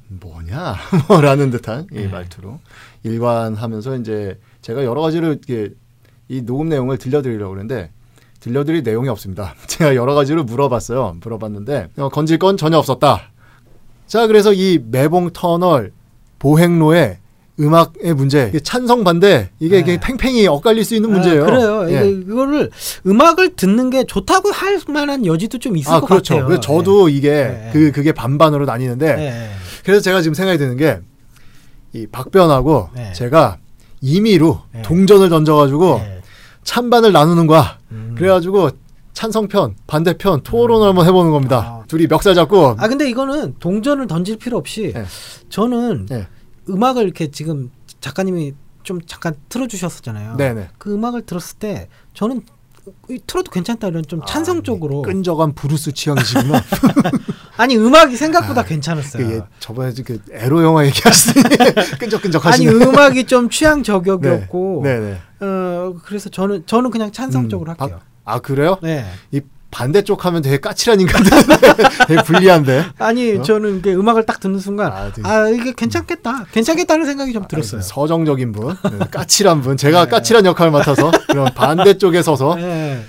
[0.09, 0.77] 뭐냐
[1.09, 2.09] 뭐라는 듯한 이 네.
[2.09, 2.61] 말투로
[3.05, 5.71] 일관하면서 이제 제가 여러 가지로 이렇게
[6.29, 7.93] 이 녹음 내용을 들려드리려고 그랬는데
[8.41, 9.55] 들려드릴 내용이 없습니다.
[9.67, 11.17] 제가 여러 가지로 물어봤어요.
[11.23, 13.31] 물어봤는데 어, 건질 건 전혀 없었다.
[14.07, 15.93] 자 그래서 이 매봉 터널
[16.39, 17.19] 보행로의
[17.61, 19.99] 음악의 문제 찬성 반대 이게, 네.
[20.01, 21.43] 팽팽히 엇갈릴 수 있는 문제예요.
[21.43, 21.91] 아, 그래요.
[21.91, 22.09] 예.
[22.09, 22.71] 이거를
[23.05, 26.35] 음악을 듣는 게 좋다고 할 만한 여지도 좀 있을 아 것 그렇죠.
[26.35, 26.47] 같아요.
[26.47, 27.71] 그래서 저도 이게 네.
[27.73, 29.23] 그 그게 반반으로 나뉘는데 예.
[29.27, 29.51] 예.
[29.85, 31.01] 그래서 제가 지금 생각이 드는 게
[31.95, 33.13] 이 박변하고 네.
[33.15, 33.57] 제가
[34.03, 34.83] 임의로 네.
[34.83, 36.18] 동전을 던져가지고 예.
[36.69, 37.79] 찬반을 나누는 거야.
[37.93, 38.15] 음.
[38.15, 38.69] 그래가지고
[39.15, 41.81] 찬성편 반대편 토론을 한번 해보는 겁니다.
[41.81, 41.85] 아.
[41.89, 45.07] 둘이 멱살 잡고 아 근데 이거는 동전을 던질 필요 없이 네.
[45.49, 46.29] 저는 네.
[46.69, 48.53] 음악을 이렇게 지금 작가님이
[48.83, 50.37] 좀 잠깐 틀어주셨었잖아요.
[50.37, 50.69] 네네.
[50.77, 52.43] 그 음악을 들었을 때 저는 이
[53.27, 56.63] 틀어도 괜찮다 이런 좀 찬성적으로 아, 끈적한 브루스 취향이시구나.
[57.57, 59.27] 아니 음악이 생각보다 아, 괜찮았어요.
[59.27, 61.57] 그 예, 저번에 그 에로 영화 얘기하시더니
[61.99, 62.85] 끈적끈적 아니 하시네.
[62.85, 65.19] 음악이 좀 취향 저격이었고 네네.
[65.41, 68.01] 어 그래서 저는 저는 그냥 찬성적으로 음, 할게요.
[68.25, 68.77] 아 그래요?
[68.83, 69.05] 네.
[69.33, 71.31] 이 반대쪽 하면 되게 까칠한 인간들
[72.09, 72.87] 되게 불리한데.
[72.99, 73.43] 아니 어?
[73.43, 75.13] 저는 이게 음악을 딱 듣는 순간 아, 아,
[75.47, 77.81] 되게- 이게 괜찮겠다, 괜찮겠다는 생각이 좀 들었어요.
[77.83, 79.77] 서정적인 분, 네, 까칠한 분.
[79.77, 80.11] 제가 네.
[80.11, 83.03] 까칠한 역할을 맡아서 그런 반대쪽에 서서 네.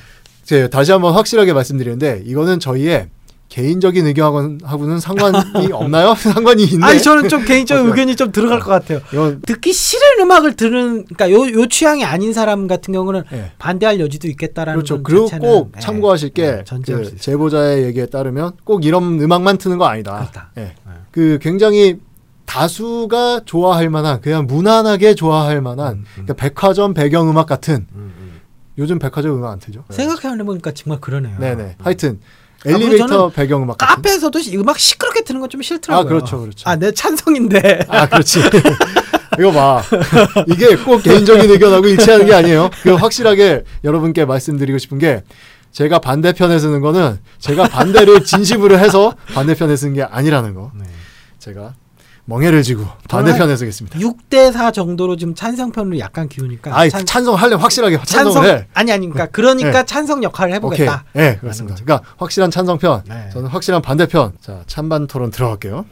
[0.43, 3.07] 제 다시 한번 확실하게 말씀드리는데 이거는 저희의
[3.49, 5.37] 개인적인 의견하고는 상관이
[5.73, 6.13] 없나요?
[6.17, 6.85] 상관이 있네.
[6.85, 7.87] 아니 저는 좀 개인적인?
[7.87, 9.01] 의견이 좀 들어갈 것 같아요.
[9.11, 13.51] 이건 듣기 싫은 음악을 들은 그러니까 요, 요 취향이 아닌 사람 같은 경우는 예.
[13.57, 14.95] 반대할 여지도 있겠다라는 그렇죠.
[14.95, 17.17] 건 그리고 꼭 예, 참고하실 게수 그.
[17.17, 20.29] 제보자의 얘기에 따르면 꼭 이런 음악만 트는 거 아니다.
[20.31, 20.51] 그렇다.
[21.11, 21.99] 그 굉장히
[22.45, 26.05] 다수가 좋아할 만한 그냥 무난하게 좋아할 만한 음, 음.
[26.13, 28.39] 그러니까 백화점 배경 음악 같은 음, 음.
[28.77, 29.85] 요즘 백화점 음악 안 틀죠?
[29.89, 31.37] 생각해보니까 정말 그러네요.
[31.39, 31.75] 네네.
[31.79, 32.23] 하여튼 그리고
[32.65, 33.77] 엘리베이터 저는 배경음악.
[33.77, 36.05] 카페에서도 시- 음악 시끄럽게 트는 건 좀 싫더라고요.
[36.05, 36.69] 아, 그렇죠, 그렇죠.
[36.69, 37.85] 아, 내 찬성인데.
[37.87, 38.39] 아, 그렇지.
[39.39, 39.81] 이거 봐.
[40.47, 42.69] 이게 꼭 개인적인 의견하고 일치하는 게 아니에요.
[42.83, 45.23] 그 확실하게 여러분께 말씀드리고 싶은 게
[45.71, 50.71] 제가 반대편에 쓰는 거는 제가 반대를 진심으로 해서 반대편에 쓰는 게 아니라는 거.
[50.75, 50.85] 네.
[51.39, 51.73] 제가
[52.29, 53.99] 멍해를 지고 반대편에 쓰겠습니다.
[53.99, 58.67] 6대 4 정도로 좀 찬성편으로 약간 기우니까 아이, 찬, 찬성하려면 확실하게 찬성을 찬성 해.
[58.75, 59.85] 아니 아니 그러니까 그러니까 네.
[59.85, 60.85] 찬성 역할을 오케이.
[60.85, 61.05] 해보겠다.
[61.13, 61.73] 네, 그렇습니다.
[61.73, 61.85] 거죠.
[61.85, 63.29] 그러니까 확실한 찬성편, 네.
[63.33, 64.33] 저는 확실한 반대편.
[64.41, 65.85] 자, 찬반 토론 들어갈게요.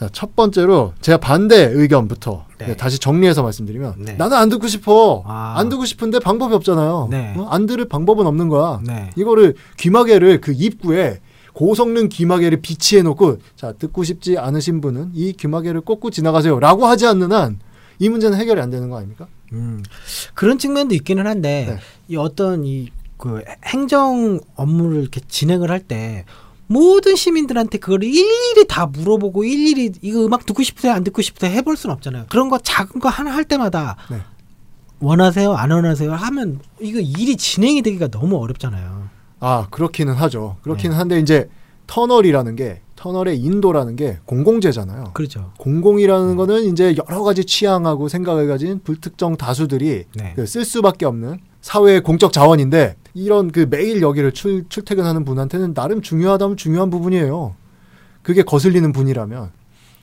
[0.00, 2.66] 자, 첫 번째로 제가 반대 의견부터 네.
[2.66, 4.14] 네, 다시 정리해서 말씀드리면 네.
[4.14, 5.22] 나는 안 듣고 싶어.
[5.26, 5.54] 아.
[5.56, 7.06] 안 듣고 싶은데 방법이 없잖아요.
[7.12, 7.34] 네.
[7.36, 7.46] 어?
[7.50, 8.80] 안 들을 방법은 없는 거야.
[8.82, 9.10] 네.
[9.14, 11.20] 이거를 귀마개를 그 입구에
[11.54, 17.32] 고성능 귀마개를 비치해 놓고 자 듣고 싶지 않으신 분은 이 귀마개를 꽂고 지나가세요라고 하지 않는
[17.32, 17.58] 한
[18.00, 19.28] 이 문제는 해결이 안 되는 거 아닙니까?
[19.52, 19.80] 음,
[20.34, 21.78] 그런 측면도 있기는 한데 네.
[22.08, 26.24] 이 어떤 이 그 행정 업무를 이렇게 진행을 할때
[26.66, 31.76] 모든 시민들한테 그걸 일일이 다 물어보고 일일이 이거 음악 듣고 싶으세요 안 듣고 싶으세요 해볼
[31.76, 32.26] 수는 없잖아요.
[32.28, 34.18] 그런 거 작은 거 하나 할 때마다 네.
[34.98, 39.03] 원하세요 안 원하세요 하면 이거 일이 진행이 되기가 너무 어렵잖아요.
[39.40, 40.56] 아 그렇기는 하죠.
[40.62, 40.96] 그렇기는 네.
[40.98, 41.48] 한데 이제
[41.86, 45.10] 터널이라는 게 터널의 인도라는 게 공공재잖아요.
[45.12, 45.52] 그렇죠.
[45.58, 50.32] 공공이라는 거는 이제 여러 가지 취향하고 생각을 가진 불특정 다수들이 네.
[50.34, 56.00] 그 쓸 수밖에 없는 사회의 공적 자원인데 이런 그 매일 여기를 출, 출퇴근하는 분한테는 나름
[56.02, 57.54] 중요하다면 중요한 부분이에요.
[58.22, 59.50] 그게 거슬리는 분이라면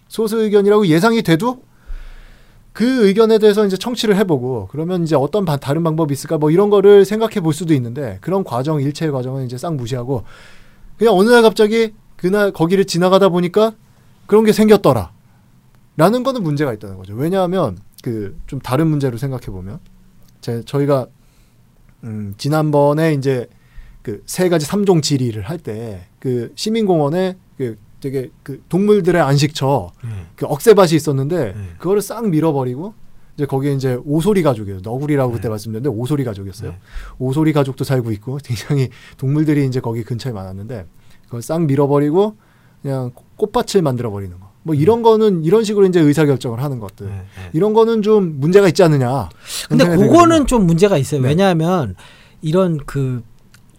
[0.08, 1.64] 소수 의견이라고 예상이 돼도
[2.74, 6.70] 그 의견에 대해서 이제 청취를 해보고 그러면 이제 어떤 바- 다른 방법이 있을까 뭐 이런
[6.70, 10.24] 거를 생각해 볼 수도 있는데 그런 과정 일체의 과정은 이제 싹 무시하고
[10.98, 13.74] 그냥 어느 날 갑자기 그날 거기를 지나가다 보니까
[14.28, 15.12] 그런 게 생겼더라.
[15.98, 17.14] 라는 거는 문제가 있다는 거죠.
[17.16, 19.80] 왜냐하면 그 좀 다른 문제로 생각해 보면
[20.40, 21.08] 제 저희가
[22.04, 23.48] 음 지난번에 이제
[24.02, 30.10] 그 세 가지 삼종 질의를 할 때 그 시민공원에 그 되게 그 동물들의 안식처 네.
[30.36, 31.70] 그 억새밭이 있었는데 네.
[31.78, 32.94] 그거를 싹 밀어버리고
[33.36, 34.80] 이제 거기에 이제 오소리 가족이에요.
[34.84, 35.50] 너구리라고 그때 네.
[35.50, 36.72] 말씀드렸는데 오소리 가족이었어요.
[36.72, 36.78] 네.
[37.20, 40.86] 오소리 가족도 살고 있고 굉장히 동물들이 이제 거기 근처에 많았는데
[41.26, 42.36] 그걸 싹 밀어버리고
[42.82, 44.52] 그냥 꽃밭을 만들어 버리는 거.
[44.64, 47.08] 뭐 이런 거는 이런 식으로 이제 의사 결정을 하는 것들.
[47.08, 47.50] 네, 네.
[47.54, 49.30] 이런 거는 좀 문제가 있지 않느냐.
[49.70, 50.46] 근데 그거는.
[50.46, 51.22] 좀 문제가 있어요.
[51.22, 51.30] 네.
[51.30, 51.96] 왜냐하면
[52.42, 53.24] 이런 그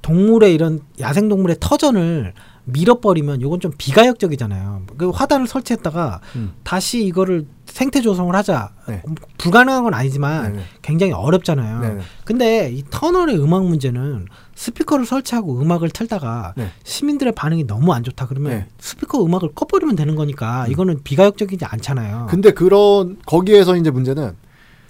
[0.00, 4.82] 동물의 이런 야생 동물의 터전을 밀어버리면 이건 좀 비가역적이잖아요.
[4.96, 6.52] 그 화단을 설치했다가 음.
[6.62, 8.70] 다시 이거를 생태 조성을 하자.
[8.88, 9.02] 네.
[9.38, 10.64] 불가능한 건 아니지만 네네.
[10.82, 11.80] 굉장히 어렵잖아요.
[11.80, 12.00] 네네.
[12.24, 16.68] 근데 이 터널의 음악 문제는 스피커를 설치하고 음악을 틀다가 네.
[16.84, 18.66] 시민들의 반응이 너무 안 좋다 그러면 네.
[18.78, 22.26] 스피커 음악을 꺼버리면 되는 거니까 이거는 비가역적이지 않잖아요.
[22.30, 24.34] 근데 그런 거기에서 이제 문제는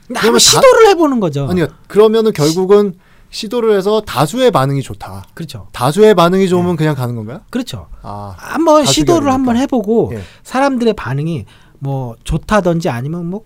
[0.09, 1.47] 그러면 한번 다- 시도를 해보는 거죠.
[1.49, 2.99] 아니 그러면은 결국은 시
[3.49, 5.25] 도를 해서 다수의 반응이 좋다.
[5.35, 5.68] 그렇죠.
[5.73, 7.40] 다수의 반응이 좋으면 그냥 가는 건가요?
[7.51, 7.88] 그렇죠.
[8.03, 8.85] 아, 한번.
[8.85, 10.23] 시도를 한번 해보고 예.
[10.45, 11.47] 사람들의 반응이
[11.79, 13.45] 뭐 좋다든지 아니면 뭐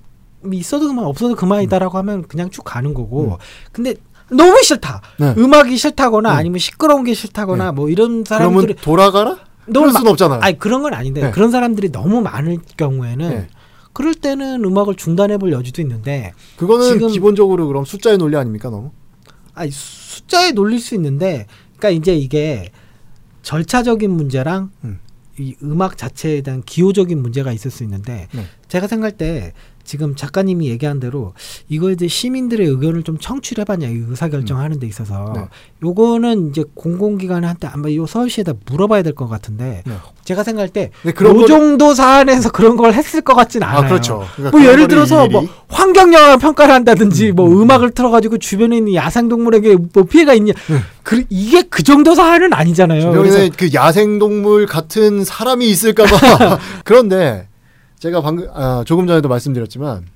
[0.53, 3.37] 있어도 그만 없어도 그만이다라고 하면 그냥 쭉 가는 거고 음.
[3.72, 3.94] 근데
[4.31, 5.35] 너무 싫다 네.
[5.37, 6.37] 음악이 싫다거나 음.
[6.37, 7.70] 아니면 시끄러운 게 싫다거나 네.
[7.72, 9.38] 뭐 이런 사람들이 돌아가라?
[9.66, 10.40] 너무 그럴 수는 없잖아요.
[10.42, 11.31] 아니 그런 건 아닌데 네.
[11.31, 13.49] 그런 사람들이 너무 많을 경우에는 네.
[13.92, 18.90] 그럴 때는 음악을 중단해 볼 여지도 있는데 그거는 기본적으로 그럼 숫자의 논리 아닙니까 너무?
[19.57, 22.71] 아니 숫자에 놀릴 수 있는데 그러니까 이제 이게
[23.42, 25.01] 절차적인 문제랑 음.
[25.38, 28.45] 이 음악 자체에 대한 기호적인 문제가 있을 수 있는데 네.
[28.69, 29.53] 제가 생각할 때
[29.87, 31.33] 지금 작가님이 얘기한 대로
[31.68, 35.42] 이거에 대해 시민들의 의견을 좀 청취를 해봤냐 이 의사결정하는 데 있어서 네.
[35.83, 39.92] 요거는 이제 공공기관한테 아마 요 서울시에다 물어봐야 될 것 같은데 네.
[40.25, 43.79] 제가 생각할 때 네, 요 거를- 정도 사안에서 그런 걸 했을 것 같진 않아요.
[43.85, 44.25] 아 그렇죠.
[44.35, 48.38] 그러니까 뭐 예를 들어서 일일이- 뭐 환경 영향 평가를 한다든지 음, 뭐 음, 음악을 틀어가지고
[48.38, 50.79] 주변에 있는 야생 동물에게 뭐 피해가 있냐 네.
[51.03, 53.01] 그 이게 그 정도 사안은 아니잖아요.
[53.01, 57.49] 주변에 그 야생 동물 같은 사람이 있을까봐 그런데
[57.99, 60.07] 제가 방금 아, 조금 전에도 말씀드렸지만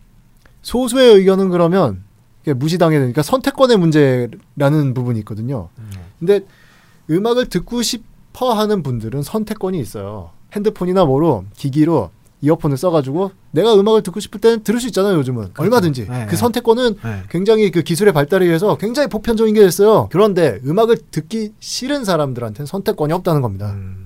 [0.62, 2.02] 소수의 의견은 그러면
[2.44, 5.68] 무시당해 되니까 선택권의 문제라는 부분이 있거든요.
[6.18, 6.40] 근데
[7.10, 10.30] 음악을 듣고 싶어 하는 분들은 선택권이 있어요.
[10.52, 12.10] 핸드폰이나 뭐로 기기로
[12.42, 15.16] 이어폰을 써가지고 내가 음악을 듣고 싶을 때는 들을 수 있잖아요.
[15.18, 16.36] 요즘은 얼마든지 네, 그 네.
[16.36, 17.22] 선택권은 네.
[17.28, 20.08] 굉장히 그 기술의 발달에 의해서 굉장히 보편적인 게 됐어요.
[20.10, 23.72] 그런데 음악을 듣기 싫은 사람들한테는 선택권이 없다는 겁니다.
[23.72, 23.99] 음.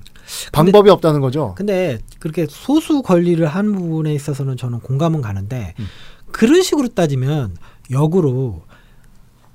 [0.53, 1.55] 방법이 없다는 거죠.
[1.57, 5.87] 근데 그렇게 소수 권리를 한 부분에 있어서는 저는 공감은 가는데 음.
[6.31, 7.57] 그런 식으로 따지면
[7.91, 8.63] 역으로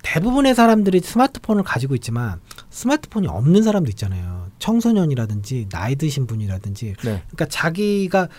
[0.03, 2.39] 대부분의 사람들이 스마트폰을 가지고 있지만
[2.69, 4.47] 스마트폰이 없는 사람도 있잖아요.
[4.59, 7.23] 청소년이라든지 나이 드신 분이라든지 네.
[7.27, 8.29] 그러니까 자기가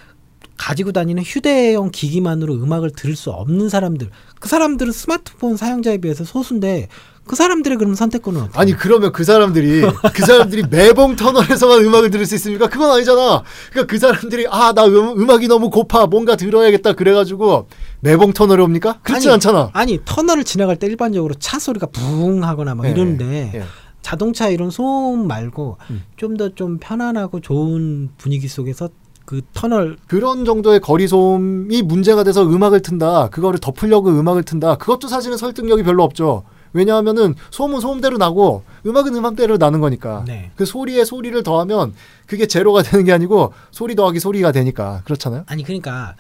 [0.57, 6.89] 가지고 다니는 휴대용 기기만으로 음악을 들을 수 없는 사람들 그 사람들은 스마트폰 사용자에 비해서 소수인데
[7.31, 12.27] 그 사람들의 그럼 선택권은 어떻게 아니 그러면 그 사람들이 그 사람들이 매봉 터널에서만 음악을 들을
[12.27, 12.69] 수 있습니까?
[12.69, 13.45] 그건 아니잖아.
[13.71, 17.69] 그러니까 그 사람들이 아 나 음, 악이 너무 고파 뭔가 들어야겠다 그래가지고
[18.01, 18.99] 매봉 터널에 옵니까?
[19.05, 19.71] 그렇지 아니, 않잖아.
[19.75, 23.63] 아니 터널을 지나갈 때 일반적으로 차 소리가 붕 하거나 막 예, 이러는데 예.
[24.03, 26.03] 자동차 이런 소음 말고 음.
[26.17, 28.89] 좀더좀 편안하고 좋은 분위기 속에서
[29.25, 33.29] 그 터널 그런 정도의 거리 소음이 문제가 돼서 음악을 튼다.
[33.29, 34.79] 그거를 덮으려고 음악을 튼다.
[34.79, 36.43] 그것도 사실은 설득력이 별로 없죠.
[36.73, 40.25] 왜냐하면은 소음은 소음대로 나고 음악은 음악대로 나는 거니까.
[40.27, 40.51] 네.
[40.57, 41.95] 그 소리에 소리를 더하면
[42.27, 45.45] 그게 제로가 되는 게 아니고 소리 더하기 소리가 되니까 그렇잖아요.
[45.47, 46.15] 아니 그러니까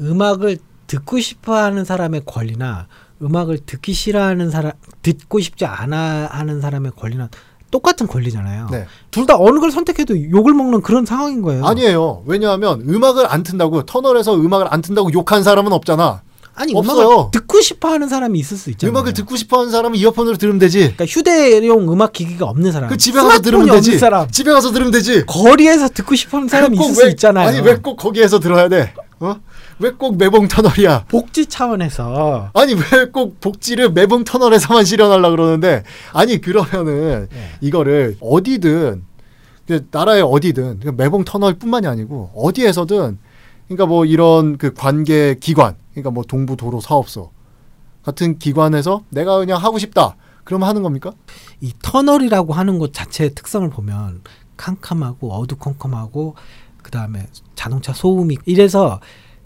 [0.00, 2.86] 음악을 듣고 싶어 하는 사람의 권리나
[3.22, 7.28] 음악을 듣기 싫어하는 사람 듣고 싶지 않아 하는 사람의 권리는
[7.70, 8.68] 똑같은 권리잖아요.
[8.70, 8.86] 네.
[9.10, 11.64] 둘다 어느 걸 선택해도 욕을 먹는 그런 상황인 거예요.
[11.64, 12.22] 아니에요.
[12.26, 16.22] 왜냐하면 음악을 안 튼다고 터널에서 음악을 안 튼다고 욕한 사람은 없잖아.
[16.54, 17.06] 아니 없어요.
[17.06, 18.92] 음악을 듣고 싶어하는 사람이 있을 수 있잖아요.
[18.92, 20.78] 음악을 듣고 싶어하는 사람은 이어폰으로 들으면 되지.
[20.80, 23.98] 그러니까 휴대용 음악 기기가 없는 사람, 그 집에 가서 들으면 되지.
[23.98, 25.24] 사람, 집에 가서 들으면 되지.
[25.26, 27.48] 거리에서 듣고 싶어하는 사람이 꼭 있을 수 왜- 있잖아요.
[27.48, 28.92] 아니 왜 꼭 거기에서 들어야 돼?
[29.20, 29.36] 어?
[29.78, 31.06] 왜 꼭 매봉 터널이야?
[31.08, 37.48] 복지 차원에서 아니 왜 꼭 복지를 매봉 터널에서만 실현하려 그러는데 아니 그러면은 네.
[37.60, 39.02] 이거를 어디든
[39.66, 43.18] 그 나라의 어디든 그 매봉 터널뿐만이 아니고 어디에서든
[43.68, 47.30] 그러니까 뭐 이런 그 관계 기관 그러니까 뭐 동부 도로 사업소
[48.02, 51.12] 같은 기관에서 내가 그냥 하고 싶다 그러면 하는 겁니까?
[51.60, 54.22] 이 터널이라고 하는 것 자체의 특성을 보면
[54.56, 56.34] 캄캄하고 어두컴컴하고
[56.82, 59.00] 그 다음에 자동차 소음이 이래서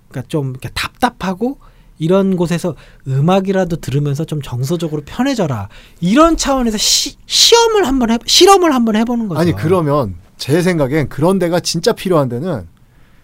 [0.08, 1.58] 그러니까 좀 이렇게 답답하고
[1.98, 2.74] 이런 곳에서
[3.06, 5.68] 음악이라도 들으면서 좀 정서적으로 편해져라
[6.00, 9.40] 이런 차원에서 시, 시험을 한번 해 실험을 한번 해보는 거죠.
[9.40, 12.68] 아니 그러면 제 생각엔 그런 데가 진짜 필요한 데는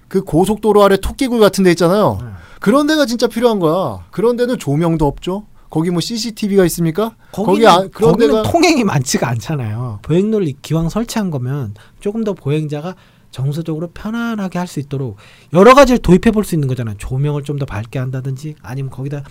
[0.09, 2.19] 그 고속도로 아래 토끼굴 같은 데 있잖아요.
[2.21, 2.29] 네.
[2.63, 4.05] 그런 데가 진짜 필요한 거야.
[4.11, 5.47] 그런 데는 조명도 없죠.
[5.69, 7.17] 거기 뭐 CCTV가 있습니까?
[7.33, 9.99] 거기는, 아- 그런 거기는 데가 통행이 많지가 않잖아요.
[10.03, 12.95] 보행로를 기왕 설치한 거면 조금 더 보행자가
[13.31, 15.17] 정서적으로 편안하게 할 수 있도록
[15.55, 16.97] 여러 가지를 도입해 볼 수 있는 거잖아요.
[16.99, 19.25] 조명을 좀 더 밝게 한다든지 아니면 거기다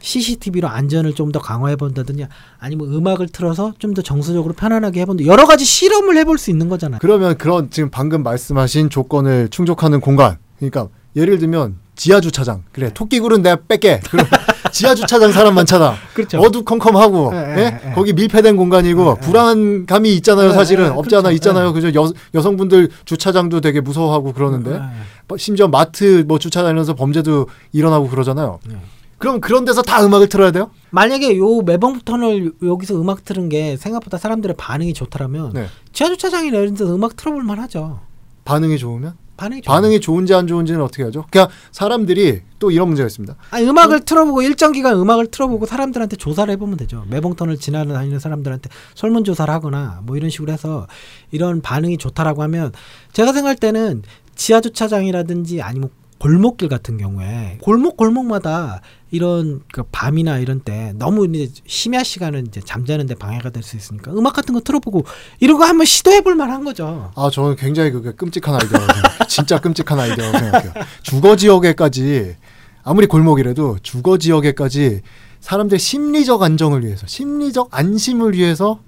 [0.00, 2.26] CCTV로 안전을 좀 더 강화해 본다든지
[2.58, 5.24] 아니면 음악을 틀어서 좀 더 정서적으로 편안하게 해본다.
[5.26, 6.98] 여러 가지 실험을 해볼 수 있는 거잖아요.
[7.00, 10.38] 그러면 그런 지금 방금 말씀하신 조건을 충족하는 공간.
[10.58, 12.64] 그러니까 예를 들면 지하 주차장.
[12.72, 14.00] 그래 토끼 굴은 내가 뺄게.
[14.10, 14.26] 그럼
[14.72, 15.94] 지하 주차장 사람 많잖아.
[16.14, 16.38] 그렇죠.
[16.38, 17.58] 어두컴컴하고 예, 예?
[17.58, 17.92] 예, 예.
[17.94, 20.50] 거기 밀폐된 공간이고 불안감이 있잖아요.
[20.50, 21.34] 예, 사실은 예, 없지 않아 그렇죠.
[21.36, 21.68] 있잖아요.
[21.68, 21.72] 예.
[21.72, 22.00] 그죠?
[22.00, 24.80] 여, 여성분들 주차장도 되게 무서워하고 그러는데 예, 예.
[25.28, 28.58] 뭐 심지어 마트 뭐 주차장에서 범죄도 일어나고 그러잖아요.
[28.68, 28.76] 네.
[29.18, 30.70] 그럼 그런 데서 다 음악을 틀어야 돼요?
[30.90, 31.62] 만약에 요
[32.04, 35.66] 터널 여기서 음악 틀은 게 생각보다 사람들의 반응이 좋더라면 네.
[35.92, 38.00] 지하 주차장이나 이런 데서 음악 틀어볼 만하죠.
[38.44, 39.14] 반응이 좋으면?
[39.36, 39.62] 반응이.
[39.62, 41.24] 반응이 좋은지 안 좋은지는 어떻게 하죠?
[41.30, 43.34] 그냥 사람들이 또 이런 문제가 있습니다.
[43.50, 47.04] 아니, 음악을 틀어보고 일정 기간 음악을 틀어보고 사람들한테 조사를 해보면 되죠.
[47.08, 50.86] 매봉턴을 지나다니는 사람들한테 설문조사를 하거나 뭐 이런 식으로 해서
[51.30, 52.72] 이런 반응이 좋다라고 하면
[53.12, 54.02] 제가 생각할 때는
[54.34, 55.90] 지하 주차장이라든지 아니면
[56.28, 62.62] 골목길 같은 경우에 골목 골목마다 이런 그 밤이나 이런 때 너무 이제 심야 시간은 이제
[62.64, 65.04] 잠자는데 방해가 될 수 있으니까 음악 같은 거 틀어보고
[65.40, 67.12] 이런 거 한번 시도해볼 만한 거죠.
[67.14, 69.02] 아, 저는 굉장히 그게 끔찍한 생각해요.
[69.28, 70.72] 진짜 끔찍한 아이디어라고 생각해요.
[71.02, 72.36] 주거 지역에까지
[72.84, 75.02] 아무리 골목이라도 주거 지역에까지
[75.40, 78.80] 사람들 심리적 안정을 위해서, 심리적 안심을 위해서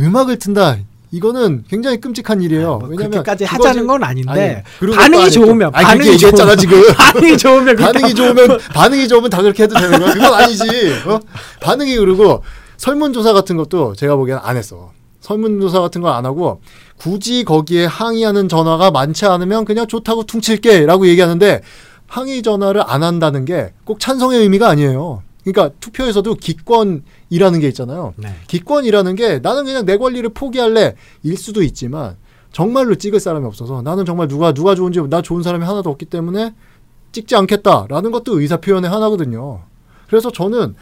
[0.00, 0.78] 음악을 튼다.
[1.22, 2.78] 이거는 굉장히 끔찍한 일이에요.
[2.78, 5.30] 뭐 왜냐면 그렇게까지 하자는 건 아닌데 아니, 그런 반응이.
[5.30, 6.82] 좋으면 아니, 반응이 얘기했잖아 좋으면- 지금.
[6.96, 10.12] 반응이 좋으면 반응이 좋으면 반응이 좋으면 다 그렇게 해도 되는 거야.
[10.14, 10.62] 그건 아니지.
[11.06, 11.20] 어?
[11.60, 12.42] 반응이 그리고
[12.78, 14.90] 설문조사 같은 것도 제가 보기엔 안 했어.
[15.20, 16.60] 설문조사 같은 걸 안 하고
[16.96, 21.60] 굳이 거기에 항의하는 전화가 많지 않으면 그냥 좋다고 퉁칠게라고 얘기하는데
[22.06, 25.22] 항의 전화를 안 한다는 게 꼭 찬성의 의미가 아니에요.
[25.44, 28.12] 그러니까 투표에서도 기권 이라는 게 있잖아요.
[28.16, 28.28] 네.
[28.46, 32.16] 기권이라는 게 나는 그냥 내 권리를 포기할래 일 수도 있지만
[32.52, 36.54] 정말로 찍을 사람이 없어서 나는 정말 누가 누가 좋은지 나 좋은 사람이 하나도 없기 때문에
[37.12, 39.62] 찍지 않겠다라는 것도 의사 표현의 하나거든요.
[40.08, 40.74] 그래서 저는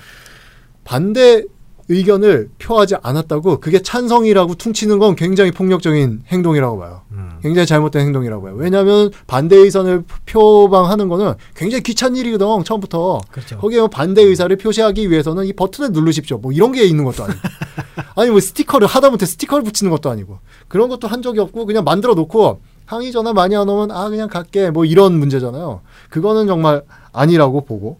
[0.83, 1.45] 반대
[1.89, 7.03] 의견을 표하지 않았다고 그게 찬성이라고 퉁치는 건 굉장히 폭력적인 행동이라고 봐요.
[7.41, 7.43] 음.
[7.43, 8.55] 굉장히 잘못된 행동이라고 봐요.
[8.57, 13.21] 왜냐하면 반대 의사를 표방하는 거는 굉장히 귀찮은 일이거든 처음부터.
[13.31, 13.59] 그렇죠.
[13.59, 16.39] 거기에 뭐 반대 의사를 표시하기 위해서는 이 버튼을 누르십시오.
[16.39, 17.41] 뭐 이런 게 있는 것도 아니고.
[18.17, 20.39] 아니 뭐 스티커를 하다못해 스티커를 붙이는 것도 아니고.
[20.69, 24.29] 그런 것도 한 적이 없고 그냥 만들어 놓고 항의 전화 많이 안 오면 아 그냥
[24.29, 25.81] 갈게 뭐 이런 문제잖아요.
[26.11, 27.99] 그거는 정말 아니라고 보고.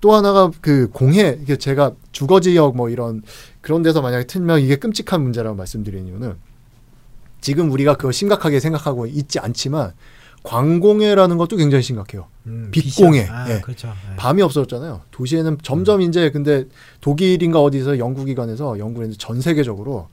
[0.00, 3.22] 또 하나가 그 공해 이게 제가 주거 지역 뭐 이런
[3.62, 6.34] 그런 데서 만약에 틀면 이게 끔찍한 문제라고 말씀드리는 이유는
[7.44, 9.92] 지금 우리가 그걸 심각하게 생각하고 있지 않지만
[10.44, 12.26] 광공해라는 것도 굉장히 심각해요.
[12.46, 13.26] 음, 빛공해.
[13.30, 13.60] 아, 예.
[13.60, 13.88] 그렇죠.
[14.12, 14.16] 예.
[14.16, 15.02] 밤이 없어졌잖아요.
[15.10, 16.64] 도시에는 점점 이제 근데
[17.02, 20.08] 독일인가 어디서 연구기관에서 연구를 했는데 전 세계적으로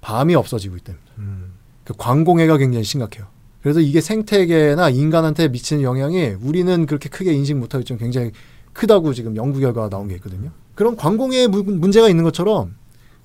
[0.00, 1.04] 밤이 없어지고 있답니다.
[1.18, 1.52] 음.
[1.84, 3.26] 그 광공해가 굉장히 심각해요.
[3.62, 8.30] 그래서 이게 생태계나 인간한테 미치는 영향이 우리는 그렇게 크게 인식 못하고 있지만 굉장히
[8.72, 10.52] 크다고 지금 연구 결과가 나온 게 있거든요.
[10.74, 12.76] 그런 광공해에 무- 문제가 있는 것처럼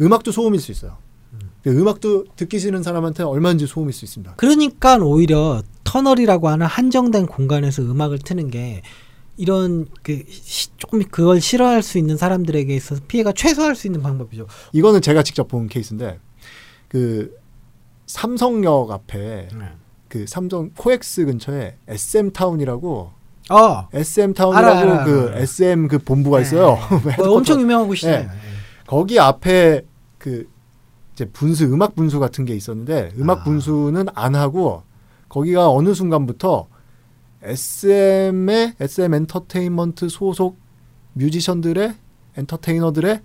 [0.02, 0.98] 음악도 소음일 수 있어요.
[1.64, 4.34] 그 음악도 듣기 싫은 사람한테 얼마든지 소음일 수 있습니다.
[4.38, 8.82] 그러니까 오히려 터널이라고 하는 한정된 공간에서 음악을 트는 게
[9.38, 14.48] 이런 그 시- 조금 그걸 싫어할 수 있는 사람들에게 있어서 피해가 최소화할 수 있는 방법이죠.
[14.74, 16.20] 이거는 제가 직접 본 케이스인데
[16.88, 17.36] 그
[18.08, 19.48] 삼성역 앞에
[20.10, 23.12] 그 삼성 코엑스 근처에 SM 타운이라고
[23.50, 25.40] 어, SM 알아, 타운이라고 알아, 그 알아.
[25.40, 26.44] SM 그 본부가 네.
[26.44, 26.78] 있어요.
[27.18, 28.24] 뭐 엄청 유명한 곳이잖아요.
[28.30, 28.30] 예.
[28.88, 29.82] 거기 앞에
[30.18, 30.48] 그
[31.14, 33.44] 이제 분수 음악 분수 같은 게 있었는데 음악 아.
[33.44, 34.84] 분수는 안 하고
[35.30, 36.68] 거기가 어느 순간부터
[37.44, 40.58] SM의 SM 엔터테인먼트 소속
[41.14, 41.96] 뮤지션들의
[42.38, 43.22] 엔터테이너들의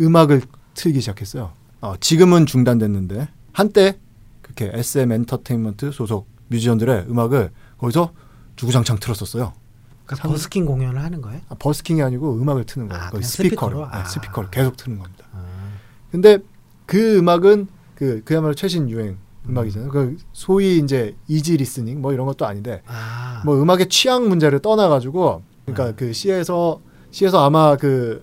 [0.00, 0.42] 음악을
[0.74, 1.52] 틀기 시작했어요.
[1.80, 3.98] 어, 지금은 중단됐는데 한때
[4.40, 8.12] 그렇게 SM 엔터테인먼트 소속 뮤지션들의 음악을 거기서
[8.56, 9.52] 주구장창 틀었었어요.
[10.06, 11.40] 그러니까 상- 버스킹 공연을 하는 거예요?
[11.48, 13.02] 아, 버스킹이 아니고 음악을 트는 거예요.
[13.02, 13.78] 아, 스피커로, 스피커로?
[13.80, 14.04] 네, 아.
[14.04, 15.24] 스피커를 계속 트는 겁니다.
[15.32, 15.44] 아.
[16.10, 16.38] 근데
[16.92, 19.16] 그 음악은 그 그야말로 최신 유행
[19.48, 19.88] 음악이잖아요.
[19.88, 23.40] 그 소위 이제 easy listening 뭐 이런 것도 아닌데 아.
[23.46, 25.92] 뭐 음악의 취향 문제를 떠나 가지고 그러니까 네.
[25.96, 28.20] 그 시에서 시에서 아마 그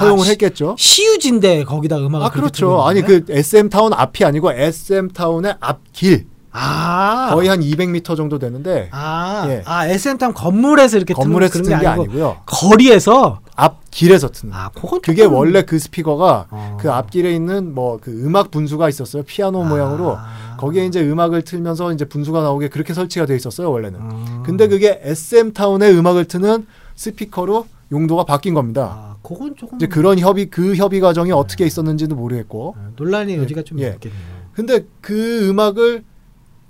[0.00, 0.74] 허용을 아, 시- 했겠죠.
[0.78, 2.80] 시유지인데 거기다 음악을 아 그렇죠.
[2.82, 3.02] 아니?
[3.02, 6.26] 그 SM 타운 앞이 아니고 SM 타운의 앞길
[6.60, 9.62] 아 거의 한 200m 정도 되는데 아, 예.
[9.64, 12.36] 아 SM타운 건물에서 이렇게 건물에서 트는 트는 게 아니고 아니고요.
[12.46, 14.52] 거리에서 앞 길에서 트는.
[14.54, 16.76] 아 그건 그게 조금- 원래 그 스피커가 어.
[16.80, 19.22] 그 앞길에 있는 뭐 그 음악 분수가 있었어요.
[19.24, 20.56] 피아노 모양으로 아.
[20.58, 24.00] 거기에 이제 음악을 틀면서 이제 분수가 나오게 그렇게 설치가 돼 있었어요 원래는.
[24.00, 24.42] 음.
[24.44, 26.66] 근데 그게 SM 타운의 음악을 트는
[26.96, 28.82] 스피커로 용도가 바뀐 겁니다.
[28.94, 32.74] 아 그건 조금 이제 그런 협의 그 협의 과정이 어떻게 있었는지도 모르겠고.
[32.78, 33.88] 아, 논란의 여지가 좀 예.
[33.94, 34.20] 있겠네요.
[34.52, 36.04] 근데 그 음악을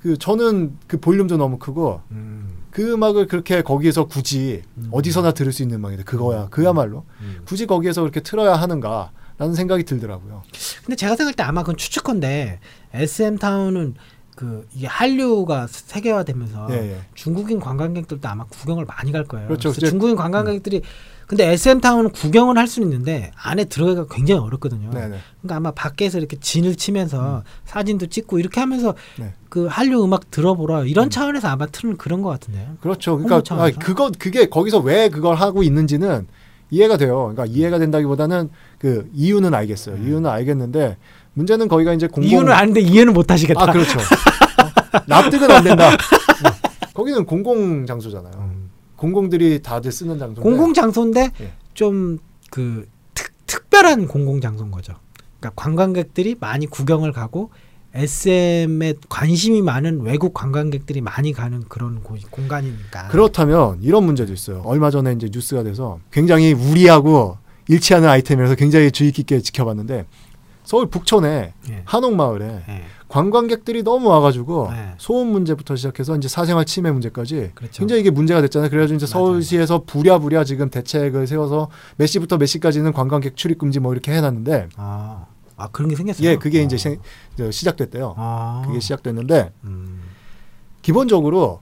[0.00, 2.58] 그 저는 그 볼륨도 너무 크고 음.
[2.70, 4.88] 그 음악을 그렇게 거기에서 굳이 음.
[4.92, 7.40] 어디서나 들을 수 있는 음악인데 그거야 그야말로 음.
[7.44, 10.42] 굳이 거기에서 그렇게 틀어야 하는가라는 생각이 들더라고요.
[10.84, 12.60] 근데 제가 생각할 때 아마 그건 추측컨대
[12.94, 13.94] SM 타운은
[14.36, 17.00] 그 이게 한류가 세계화되면서 예, 예.
[17.14, 19.48] 중국인 관광객들도 아마 구경을 많이 갈 거예요.
[19.48, 19.72] 그렇죠.
[19.72, 20.82] 그래서 중국인 관광객들이
[21.28, 24.88] 근데 SM 타운은 구경을 할 수는 있는데 안에 들어가기가 굉장히 어렵거든요.
[24.88, 25.16] 네네.
[25.16, 25.20] 음.
[25.42, 29.34] 그러니까 아마 밖에서 이렇게 진을 치면서 사진도 찍고 이렇게 하면서 네.
[29.50, 32.78] 그 한류 음악 들어보라 이런 차원에서 아마 틀는 그런 것 같은데요.
[32.80, 33.18] 그렇죠.
[33.18, 33.62] 그러니까?
[33.62, 36.26] 아니, 그거 그게 거기서 왜 그걸 하고 있는지는
[36.70, 37.30] 이해가 돼요.
[37.34, 39.98] 그러니까 이해가 된다기보다는 그 이유는 알겠어요.
[39.98, 40.96] 이유는 알겠는데
[41.34, 42.28] 문제는 거기가 이제 공공 음.
[42.30, 43.60] 이유는 아는데 이해는 못 하시겠다.
[43.60, 43.98] 아 그렇죠.
[43.98, 44.02] 어?
[45.06, 45.90] 납득은 안 된다.
[45.90, 46.50] 네.
[46.94, 48.47] 거기는 공공 장소잖아요.
[48.98, 51.52] 공공들이 다들 쓰는 장소인데 공공 장소인데 예.
[51.72, 52.86] 좀그
[53.46, 54.94] 특별한 공공 장소인 거죠.
[55.40, 57.50] 그러니까 관광객들이 많이 구경을 가고
[57.94, 63.08] SM에 관심이 많은 외국 관광객들이 많이 가는 그런 곳, 공간이니까.
[63.08, 64.62] 그렇다면 이런 문제도 있어요.
[64.66, 70.06] 얼마 전에 이제 뉴스가 돼서 굉장히 우리하고 일치하는 아이템이라서 굉장히 주의 깊게 지켜봤는데
[70.64, 71.82] 서울 북촌에 예.
[71.86, 72.84] 한옥마을에 예.
[73.08, 74.94] 관광객들이 너무 와가지고 네.
[74.98, 77.78] 소음 문제부터 시작해서 이제 사생활 침해 문제까지 그렇죠.
[77.78, 78.68] 굉장히 이게 문제가 됐잖아요.
[78.68, 79.26] 그래가지고 이제 맞아요.
[79.26, 84.68] 서울시에서 부랴부랴 지금 대책을 세워서 몇 시부터 몇 시까지는 관광객 출입 금지 뭐 이렇게 해놨는데
[84.76, 86.28] 아, 아 그런 게 생겼어요.
[86.28, 86.62] 예, 그게 어.
[86.62, 86.98] 이제 시,
[87.36, 88.14] 저 시작됐대요.
[88.18, 88.62] 아.
[88.66, 90.00] 그게 시작됐는데 음.
[90.82, 91.60] 기본적으로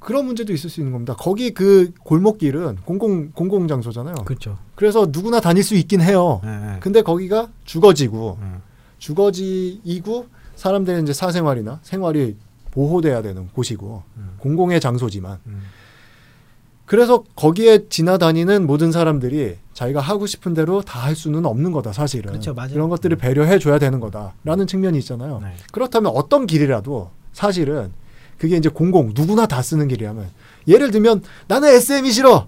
[0.00, 1.14] 그런 문제도 있을 수 있는 겁니다.
[1.16, 4.16] 거기 그 골목길은 공공 공공 장소잖아요.
[4.24, 4.58] 그렇죠.
[4.74, 6.40] 그래서 누구나 다닐 수 있긴 해요.
[6.44, 6.80] 예, 예.
[6.80, 8.60] 근데 거기가 주거지고 음.
[9.02, 12.36] 주거지이고 사람들의 이제 사생활이나 생활이
[12.70, 14.34] 보호돼야 되는 곳이고 음.
[14.38, 15.62] 공공의 장소지만 음.
[16.86, 22.30] 그래서 거기에 지나다니는 모든 사람들이 자기가 하고 싶은 대로 다 할 수는 없는 거다 사실은
[22.32, 22.76] 그렇죠, 맞아요.
[22.78, 25.40] 런 것들을 배려해 줘야 되는 거다라는 측면이 있잖아요.
[25.42, 25.54] 네.
[25.72, 27.90] 그렇다면 어떤 길이라도 사실은
[28.38, 30.28] 그게 이제 공공 누구나 다 쓰는 길이라면
[30.68, 32.46] 예를 들면 나는 SM이 싫어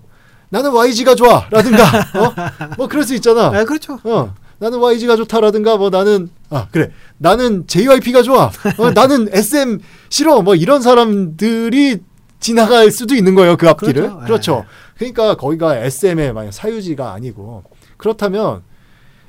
[0.51, 1.83] 나는 YG가 좋아 라든가
[2.21, 2.35] 어?
[2.77, 3.47] 뭐 그럴 수 있잖아.
[3.49, 3.99] 아, 그렇죠.
[4.05, 6.91] 어, 나는 YG가 좋다라든가 뭐 나는 아 그래.
[7.19, 8.51] 나는 JYP가 좋아.
[8.79, 10.43] 어, 나는 SM 싫어.
[10.43, 11.99] 뭐 이런 사람들이
[12.41, 13.95] 지나갈 수도 있는 거예요 그 앞길을.
[13.95, 14.21] 그렇죠.
[14.25, 14.99] 그렇죠, 예.
[14.99, 17.65] 그러니까 거기가 SM의 만약 사유지가 아니고.
[17.97, 18.63] 그렇다면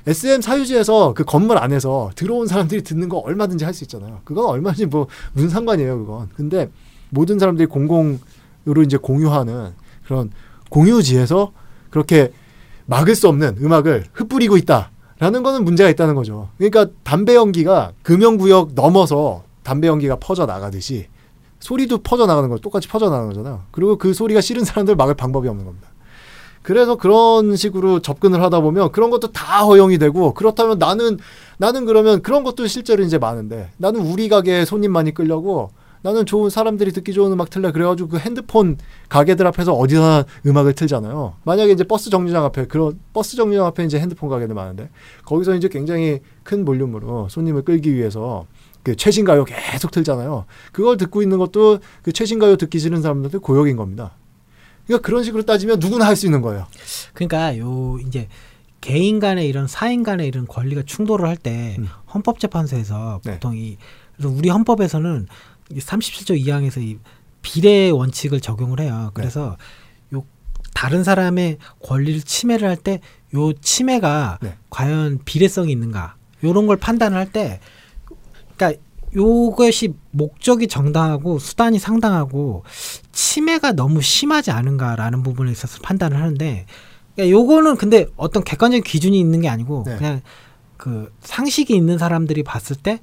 [0.06, 4.20] SM 사유지에서 그 건물 안에서 들어온 사람들이 듣는 거 얼마든지 할 수 있잖아요.
[4.24, 6.28] 그건 얼마든지 뭐 무슨 상관이에요 그건.
[6.36, 6.70] 근데
[7.10, 9.72] 모든 사람들이 공공으로 이제 공유하는
[10.06, 10.30] 그런
[10.70, 11.52] 공유지에서
[11.90, 12.32] 그렇게
[12.86, 16.48] 막을 수 없는 음악을 흩뿌리고 있다 라는 거는 문제가 있다는 거죠.
[16.58, 21.06] 그러니까 담배 연기가 금연구역 넘어서 담배 연기가 퍼져 나가듯이
[21.60, 23.62] 소리도 퍼져나가는 거 똑같이 퍼져나가는 거잖아요.
[23.70, 25.88] 그리고 그 소리가 싫은 사람들 막을 방법이 없는 겁니다.
[26.62, 31.18] 그래서 그런 식으로 접근을 하다 보면 그런 것도 다 허용이 되고 그렇다면 나는
[31.58, 35.70] 나는 그러면 그런 것도 실제로 이제 많은데 나는 우리 가게에 손님 많이 끌려고
[36.06, 38.78] 나는 좋은 사람들이 듣기 좋은 음악 틀래 그래가지고 그 핸드폰
[39.08, 41.34] 가게들 앞에서 어디서나 음악을 틀잖아요.
[41.42, 44.88] 만약에 이제 버스 정류장 앞에 그런 버스 정류장 앞에 이제 핸드폰 가게들 많은데
[45.24, 48.46] 거기서 이제 굉장히 큰 볼륨으로 손님을 끌기 위해서
[48.84, 50.44] 그 최신 가요 계속 틀잖아요.
[50.70, 54.12] 그걸 듣고 있는 것도 그 최신 가요 듣기 싫은 사람들한테 고역인 겁니다.
[54.86, 56.66] 그러니까 그런 식으로 따지면 누구나 할 수 있는 거예요.
[57.14, 58.28] 그러니까 요 이제
[58.80, 61.88] 개인 간의 이런 사인 간의 이런 권리가 충돌을 할때 음.
[62.14, 63.32] 헌법재판소에서 네.
[63.32, 63.76] 보통 이
[64.22, 66.98] 우리 헌법에서는 이 37조 2항에서 이
[67.42, 69.10] 비례 원칙을 적용을 해요.
[69.14, 69.56] 그래서
[70.14, 70.24] 요
[70.74, 73.00] 다른 사람의 권리를 침해를 할 때
[73.34, 74.56] 요 침해가 네.
[74.70, 76.14] 과연 비례성이 있는가
[76.44, 77.60] 요런 걸 판단을 할 때
[78.56, 78.80] 그러니까
[79.14, 82.62] 요것이 목적이 정당하고 수단이 상당하고
[83.12, 86.66] 침해가 너무 심하지 않은가라는 부분에 있어서 판단을 하는데
[87.14, 89.96] 그러니까 요거는 근데 어떤 객관적인 기준이 있는 게 아니고 네.
[89.96, 90.20] 그냥
[90.76, 93.00] 그 상식이 있는 사람들이 봤을 때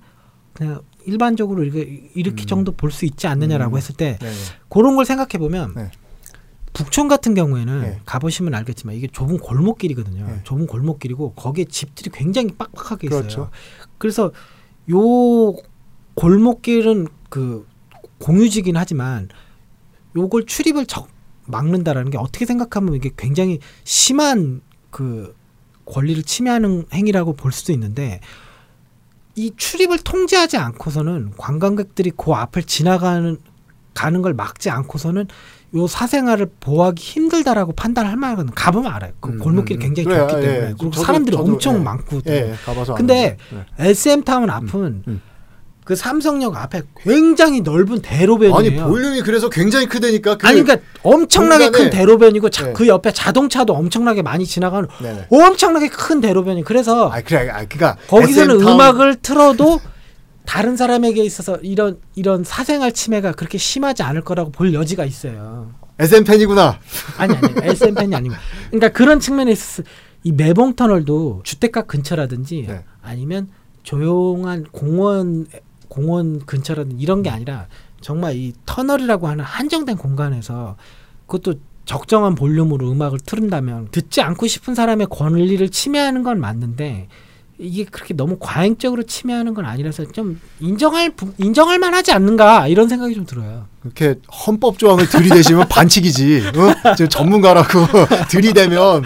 [0.54, 2.48] 그냥 일반적으로 이렇게 이렇게 음.
[2.48, 3.78] 정도 볼 수 있지 않느냐라고 음.
[3.78, 4.32] 했을 때 네.
[4.70, 5.92] 그런 걸 생각해 보면 네.
[6.74, 8.02] 북촌 같은 경우에는 네.
[8.06, 10.26] 가보시면 알겠지만 이게 좁은 골목길이거든요.
[10.26, 10.40] 네.
[10.44, 13.22] 좁은 골목길이고 거기에 집들이 굉장히 빡빡하게 있어요.
[13.22, 13.50] 그렇죠.
[13.98, 14.32] 그래서
[14.92, 15.56] 요
[16.16, 17.68] 골목길은 그
[18.20, 19.30] 공유지긴 하지만
[20.16, 21.08] 요걸 출입을 적
[21.46, 25.36] 막는다라는 게 어떻게 생각하면 이게 굉장히 심한 그
[25.86, 28.20] 권리를 침해하는 행위라고 볼 수도 있는데
[29.36, 33.38] 이 출입을 통제하지 않고서는 관광객들이 그 앞을 지나가는
[33.94, 35.28] 가는 걸 막지 않고서는
[35.76, 38.54] 요 사생활을 보호하기 힘들다라고 판단할 만하거든.
[38.54, 39.12] 가보면 알아요.
[39.20, 40.28] 그 음, 골목길이 음, 굉장히 그래요.
[40.28, 40.74] 좁기 예, 때문에 예.
[40.78, 41.80] 그리고 저도- 사람들이 저도, 엄청 예.
[41.80, 43.90] 많고 예, 예, 가봐서 근데 아는데.
[43.92, 45.22] SM 타운 앞은 음.
[45.86, 48.18] 그 삼성역 앞에 굉장히 넓은 네.
[48.20, 48.56] 대로변이에요.
[48.56, 50.38] 아니 볼륨이 그래서 굉장히 크다니까.
[50.38, 52.74] 그, 아니, 그러니까 엄청나게 큰 대로변이고 자- 네.
[52.74, 55.28] 그 옆에 자동차도 엄청나게 많이 지나가는 네네.
[55.30, 59.80] 엄청나게 큰 대로변이 그래서 아 그래, 아 그니까 거기서는 SM 타운- 음악을 틀어도
[60.46, 65.72] 다른 사람에게 있어서 이런 이런 사생활 침해가 그렇게 심하지 않을 거라고 볼 여지가 있어요.
[66.00, 66.80] SM 팬이구나.
[67.18, 68.36] 아니 아니 SM 팬이 아니고
[68.70, 69.84] 그러니까 그런 측면에 있어서
[70.24, 72.84] 이 매봉 터널도 주택가 근처라든지 네.
[73.02, 73.50] 아니면
[73.84, 75.46] 조용한 공원
[75.98, 77.68] 공원 근처라든지 이런 게 아니라
[78.02, 80.76] 정말 이 터널이라고 하는 한정된 공간에서
[81.28, 87.08] 그것도 적정한 볼륨으로 음악을 틀은다면 듣지 않고 싶은 사람의 권리를 침해하는 건 맞는데
[87.60, 93.14] 이게 그렇게 너무 과잉적으로 침해하는 건 아니라서 좀 인정할 부- 인정할 만하지 않는가 이런 생각이
[93.14, 93.68] 좀 들어요.
[93.82, 94.16] 그렇게
[94.48, 96.42] 헌법 조항을 들이대시면 반칙이지.
[96.56, 96.96] 어?
[96.98, 97.80] 저 전문가라고
[98.32, 99.04] 들이대면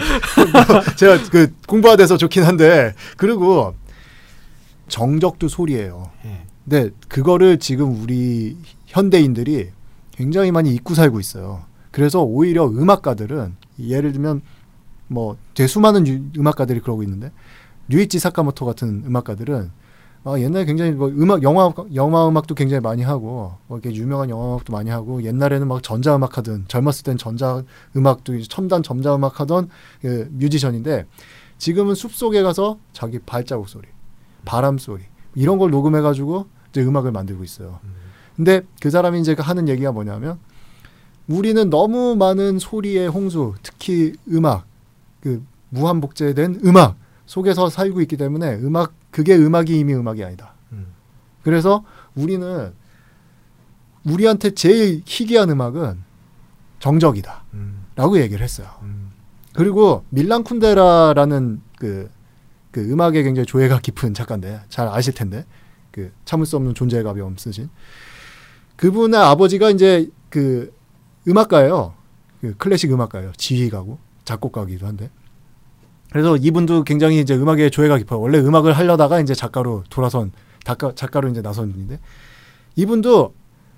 [0.96, 3.74] 제가 그 공부가 돼서 좋긴 한데 그리고
[4.88, 6.10] 정적도 소리예요.
[6.24, 6.47] 예.
[6.68, 9.70] 근데 그거를 지금 우리 현대인들이
[10.10, 11.62] 굉장히 많이 잊고 살고 있어요.
[11.90, 14.42] 그래서 오히려 음악가들은 예를 들면
[15.06, 17.32] 뭐 되게 수많은 유- 음악가들이 그러고 있는데
[17.88, 19.70] 류이치 사카모토 같은 음악가들은
[20.24, 24.48] 아, 옛날에 굉장히 뭐 음악 영화 영화 음악도 굉장히 많이 하고 뭐 이렇게 유명한 영화
[24.48, 27.62] 음악도 많이 하고 옛날에는 막 전자 음악 하던 젊었을 땐 전자
[27.96, 29.70] 음악도 첨단 전자 음악 하던
[30.02, 31.06] 그 뮤지션인데
[31.56, 33.88] 지금은 숲 속에 가서 자기 발자국 소리,
[34.44, 35.04] 바람 소리
[35.34, 36.46] 이런 걸 녹음해 가지고
[36.78, 37.80] 이제 음악을 만들고 있어요.
[38.36, 40.38] 근데 그 사람이 이제 하는 얘기가 뭐냐면
[41.26, 44.64] 우리는 너무 많은 소리의 홍수, 특히 음악,
[45.20, 50.54] 그 무한 복제된 음악 속에서 살고 있기 때문에 음악 그게 음악이 이미 음악이 아니다.
[50.72, 50.86] 음.
[51.42, 52.72] 그래서 우리는
[54.04, 56.02] 우리한테 제일 희귀한 음악은
[56.78, 57.42] 정적이다.
[57.54, 58.68] 음, 라고 얘기를 했어요.
[58.82, 59.10] 음.
[59.52, 62.08] 그리고 밀란 쿤데라라는 그,
[62.70, 65.44] 그 음악에 굉장히 조예가 깊은 작가인데 잘 아실 텐데
[65.98, 67.68] 그 참을 수 없는 존재의 가벼움 쓰신
[68.76, 70.72] 그분의 아버지가 이제 그
[71.26, 71.94] 음악가예요.
[72.40, 73.32] 그 클래식 음악가예요.
[73.36, 75.10] 지휘가고 작곡가기도 한데
[76.12, 78.20] 그래서 이분도 굉장히 이제 음악에 조예가 깊어요.
[78.20, 80.30] 원래 음악을 하려다가 이제 작가로 돌아선
[80.62, 81.98] 작가 작가로 이제 나선 분인데
[82.76, 83.34] 이분도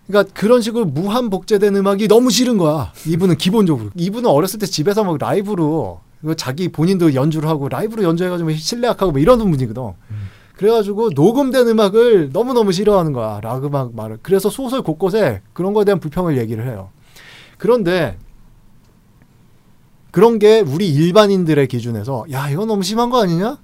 [0.07, 2.93] 그러니까 그런 식으로 무한 복제된 음악이 너무 싫은 거야.
[3.07, 3.91] 이분은 기본적으로.
[3.95, 9.21] 이분은 어렸을 때 집에서 막 라이브로 이거 자기 본인도 연주를 하고 라이브로 연주해가지고 실내악하고 뭐
[9.21, 9.83] 이러는 분이거든.
[10.61, 13.41] 그래가지고 녹음된 음악을 너무 너무 싫어하는 거야.
[13.41, 14.19] 락 음악 말을.
[14.21, 16.91] 그래서 소설 곳곳에 그런 거에 대한 불평을 얘기를 해요.
[17.57, 18.19] 그런데
[20.11, 23.57] 그런 게 우리 일반인들의 기준에서 야 이거 너무 심한 거 아니냐?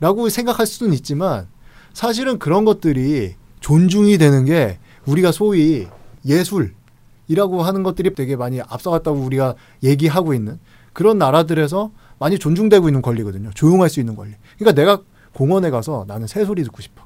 [0.00, 1.46] 라고 생각할 수는 있지만
[1.92, 5.86] 사실은 그런 것들이 존중이 되는 게 우리가 소위
[6.26, 10.58] 예술이라고 하는 것들이 되게 많이 앞서갔다고 우리가 얘기하고 있는
[10.94, 13.50] 그런 나라들에서 많이 존중되고 있는 권리거든요.
[13.54, 14.32] 조용할 수 있는 권리.
[14.58, 15.00] 그러니까 내가
[15.32, 17.04] 공원에 가서 나는 새소리 듣고 싶어.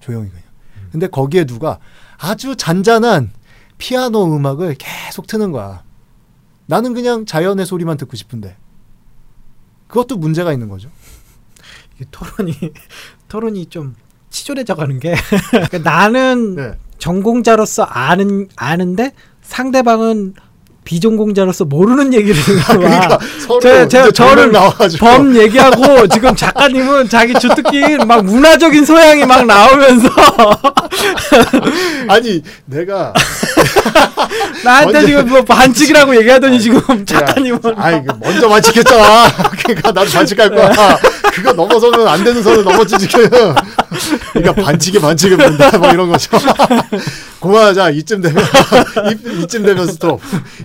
[0.00, 0.44] 조용히 그냥.
[0.92, 1.78] 근데 거기에 누가
[2.18, 3.32] 아주 잔잔한
[3.78, 5.82] 피아노 음악을 계속 트는 거야.
[6.66, 8.56] 나는 그냥 자연의 소리만 듣고 싶은데.
[9.88, 10.88] 그것도 문제가 있는 거죠.
[12.00, 12.54] 이 토론이
[13.28, 13.94] 토론이 좀
[14.30, 15.14] 치졸해져 가는 게
[15.50, 16.72] 그러니까 나는 네.
[16.98, 19.12] 전공자로서 아는 아는데
[19.42, 20.34] 상대방은
[20.84, 22.76] 비전공자로서 모르는 얘기를 거야.
[22.76, 29.24] 그러니까 서로 제- 제가 저를 나와가지고 범 얘기하고 지금 작가님은 자기 주특기 막 문화적인 소양이
[29.24, 30.08] 막 나오면서
[32.08, 33.12] 아니 내가
[34.64, 39.26] 나한테 지금 뭐 반칙이라고 얘기하더니 지금 작가님은 아 이거 먼저 반칙했잖아.
[39.64, 40.70] 그러니까 나도 반칙할 거야.
[41.34, 43.28] 그거 넘어서면 안 되는 선을 넘었지 지금.
[44.32, 46.36] 그러니까 반칙에 반칙을 본다 뭐 이런 거죠.
[47.40, 48.42] 고마자 이쯤 되면
[49.10, 50.20] 이, 이쯤 되면 스톱.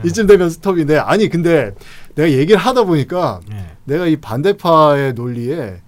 [0.06, 1.74] 이쯤 되면 스톱인데 아니 근데
[2.16, 3.76] 내가 얘기를 하다 보니까 네.
[3.86, 5.82] 내가 이 반대파의 논리에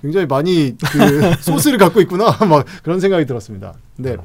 [0.00, 3.74] 굉장히 많이 그 소스를 갖고 있구나 막 그런 생각이 들었습니다.
[3.96, 4.16] 근데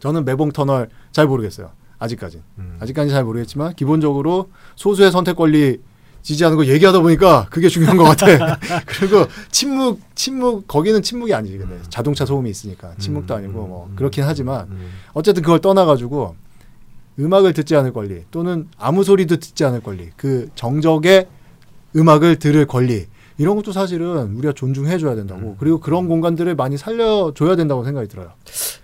[0.00, 1.70] 저는 매봉 터널 잘 모르겠어요.
[1.98, 2.42] 아직까지.
[2.78, 5.80] 아직까지 잘 모르겠지만 기본적으로 소수의 선택 권리
[6.28, 8.26] 지지하는 거 얘기하다 보니까 그게 중요한 것 같아.
[8.84, 14.68] 그리고 침묵 침묵 거기는 침묵이 아니지 근데 자동차 소음이 있으니까 침묵도 아니고 뭐 그렇긴 하지만
[15.14, 16.36] 어쨌든 그걸 떠나가지고
[17.18, 21.28] 음악을 듣지 않을 권리 또는 아무 소리도 듣지 않을 권리 그 정적의
[21.96, 23.06] 음악을 들을 권리
[23.38, 28.32] 이런 것도 사실은 우리가 존중해줘야 된다고 그리고 그런 공간들을 많이 살려줘야 된다고 생각이 들어요.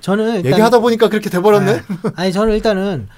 [0.00, 1.72] 저는 얘기하다 보니까 그렇게 돼버렸네.
[1.74, 1.82] 네.
[2.16, 3.08] 아니 저는 일단은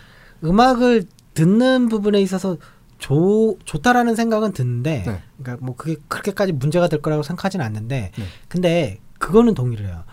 [0.43, 1.05] 음악을
[1.35, 2.57] 듣는 부분에 있어서
[2.99, 5.23] 좋 좋다라는 생각은 드는데 네.
[5.39, 8.25] 그러니까 뭐 그게 그렇게까지 문제가 될 거라고 생각하지는 않는데 네.
[8.49, 10.05] 근데 그거는 동의를 해요.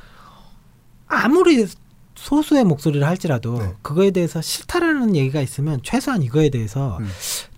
[1.07, 1.67] 아무리
[2.15, 3.73] 소수의 목소리를 할지라도 네.
[3.81, 7.07] 그거에 대해서 싫다라는 얘기가 있으면 최소한 이거에 대해서 음.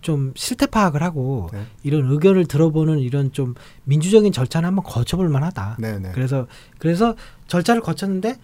[0.02, 1.66] 좀 실태 파악을 하고 네.
[1.84, 3.54] 이런 의견을 들어보는 이런 좀
[3.84, 5.78] 민주적인 절차는 한번 거쳐볼 만하다.
[5.80, 6.12] 네네.
[6.14, 6.48] 그래서
[6.78, 7.16] 그래서
[7.48, 8.38] 절차를 거쳤는데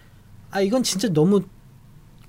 [0.51, 1.41] 아 이건 진짜 너무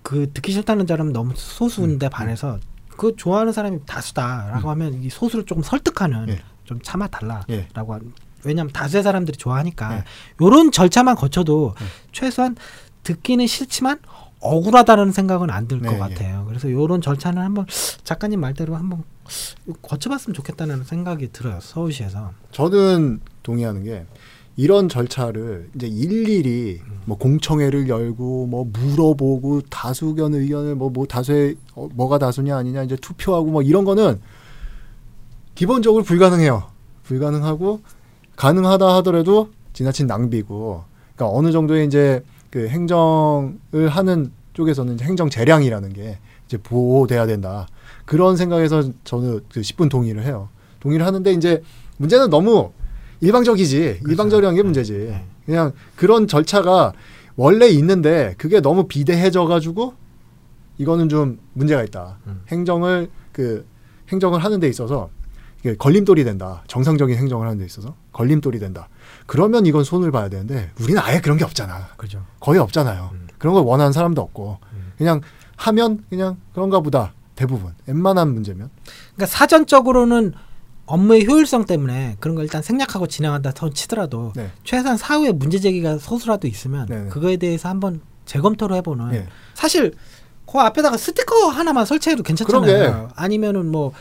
[0.02, 2.58] 그 듣기 싫다는 사람은 너무 소수인데 반해서
[2.96, 6.28] 그 좋아하는 사람이 다수다라고 하면 이 소수를 조금 설득하는 음.
[6.30, 6.42] 예.
[6.64, 7.68] 좀 참아 달라라고 예.
[7.74, 8.12] 하는
[8.44, 10.04] 왜냐하면 다수의 사람들이 좋아하니까 예.
[10.40, 11.84] 요런 절차만 거쳐도 예.
[12.12, 12.56] 최소한
[13.02, 13.98] 듣기는 싫지만
[14.40, 15.98] 억울하다는 생각은 안 들것 네, 예.
[15.98, 16.44] 같아요.
[16.48, 17.66] 그래서 요런 절차는 한번
[18.02, 19.04] 작가님 말대로 한번
[19.82, 21.60] 거쳐봤으면 좋겠다는 생각이 들어요.
[21.60, 22.32] 서울시에서.
[22.50, 24.04] 저는 동의하는 게
[24.56, 32.18] 이런 절차를 이제 일일이 뭐 공청회를 열고 뭐 물어보고 다수견 의견을 뭐뭐 다수의 어, 뭐가
[32.18, 34.20] 다수냐 아니냐 이제 투표하고 뭐 이런 거는
[35.54, 36.64] 기본적으로 불가능해요.
[37.04, 37.80] 불가능하고
[38.36, 40.84] 가능하다 하더라도 지나친 낭비고
[41.14, 47.66] 그러니까 어느 정도의 이제 그 행정을 하는 쪽에서는 행정 재량이라는 게 이제 보호돼야 된다.
[48.04, 50.48] 그런 생각에서 저는 그 10분 동의를 해요.
[50.80, 51.62] 동의를 하는데 이제
[51.96, 52.72] 문제는 너무
[53.22, 54.00] 일방적이지.
[54.06, 54.92] 일방적인 게 문제지.
[54.92, 55.24] 네.
[55.46, 56.92] 그냥 그런 절차가
[57.36, 59.94] 원래 있는데 그게 너무 비대해져 가지고
[60.76, 62.18] 이거는 좀 문제가 있다.
[62.26, 62.42] 음.
[62.48, 63.64] 행정을 그
[64.08, 65.08] 행정을 하는 데 있어서
[65.60, 66.64] 이게 걸림돌이 된다.
[66.66, 68.88] 정상적인 행정을 하는 데 있어서 걸림돌이 된다.
[69.26, 71.88] 그러면 이건 손을 봐야 되는데 우리는 아예 그런 게 없잖아.
[71.96, 72.24] 그죠.
[72.40, 73.10] 거의 없잖아요.
[73.12, 73.28] 음.
[73.38, 74.92] 그런 걸 원하는 사람도 없고 음.
[74.98, 75.20] 그냥
[75.56, 77.12] 하면 그냥 그런가 보다.
[77.36, 78.68] 대부분 웬만한 문제면
[79.14, 80.32] 그러니까 사전적으로는
[80.86, 84.50] 업무의 효율성 때문에 그런 걸 일단 생략하고 진행한다 셈 치더라도 네.
[84.64, 87.08] 최소한 사후에 문제 제기가 소수라도 있으면 네네.
[87.08, 89.26] 그거에 대해서 한번 재검토를 해보는 예.
[89.54, 89.94] 사실
[90.46, 92.60] 그 앞에다가 스티커 하나만 설치해도 괜찮잖아요.
[92.62, 93.12] 그러게.
[93.14, 93.92] 아니면은 뭐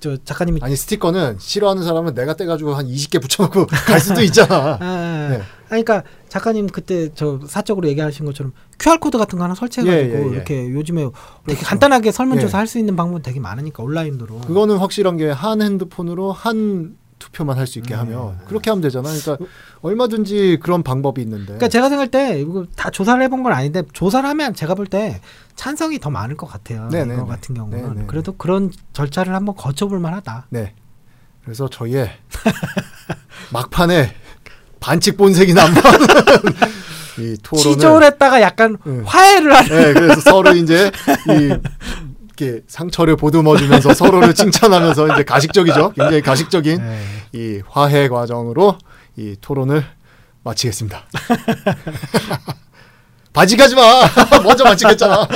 [0.00, 4.78] 저 작가님이 아니 스티커는 싫어하는 사람은 내가 떼가지고 한 20개 붙여놓고 갈 수도 있잖아.
[4.80, 5.42] 아, 네.
[5.68, 10.20] 아니, 그러니까 작가님 그때 저 사적으로 얘기하신 것처럼 QR 코드 같은 거 하나 설치해가지고 예,
[10.20, 10.28] 예, 예.
[10.34, 11.12] 이렇게 요즘에 되게
[11.44, 11.64] 그렇죠.
[11.66, 12.60] 간단하게 설문조사 예.
[12.60, 14.40] 할수 있는 방법 되게 많으니까 온라인으로.
[14.40, 17.94] 그거는 확실한 게 한 핸드폰으로 한 투표만 할 수 있게 네.
[17.94, 19.08] 하면 그렇게 하면 되잖아.
[19.08, 19.46] 그러니까
[19.82, 21.44] 얼마든지 그런 방법이 있는데.
[21.44, 22.44] 그러니까 제가 생각할 때
[22.74, 25.20] 다 조사를 해본 건 아닌데 조사를 하면 제가 볼 때
[25.54, 26.88] 찬성이 더 많을 것 같아요.
[26.90, 27.28] 네네, 이거 네.
[27.28, 28.06] 같은 경우는 네네.
[28.08, 30.46] 그래도 그런 절차를 한번 거쳐볼 만하다.
[30.50, 30.74] 네.
[31.44, 32.10] 그래서 저희의
[33.52, 34.14] 막판에
[34.80, 35.80] 반칙 본색이 남는
[37.18, 39.02] 이 토론을 치졸했다가 약간 네.
[39.04, 39.68] 화해를 하는.
[39.68, 40.90] 네, 그래서 서로 이제
[41.28, 41.54] 이
[42.40, 45.92] 이렇게 상처를 보듬어주면서 서로를 칭찬하면서 이제 가식적이죠.
[45.92, 47.00] 굉장히 가식적인 네.
[47.32, 48.78] 이 화해 과정으로
[49.16, 49.84] 이 토론을
[50.42, 51.04] 마치겠습니다.
[53.32, 53.82] 바지 가지 마.
[54.42, 55.28] 먼저 마치겠잖아.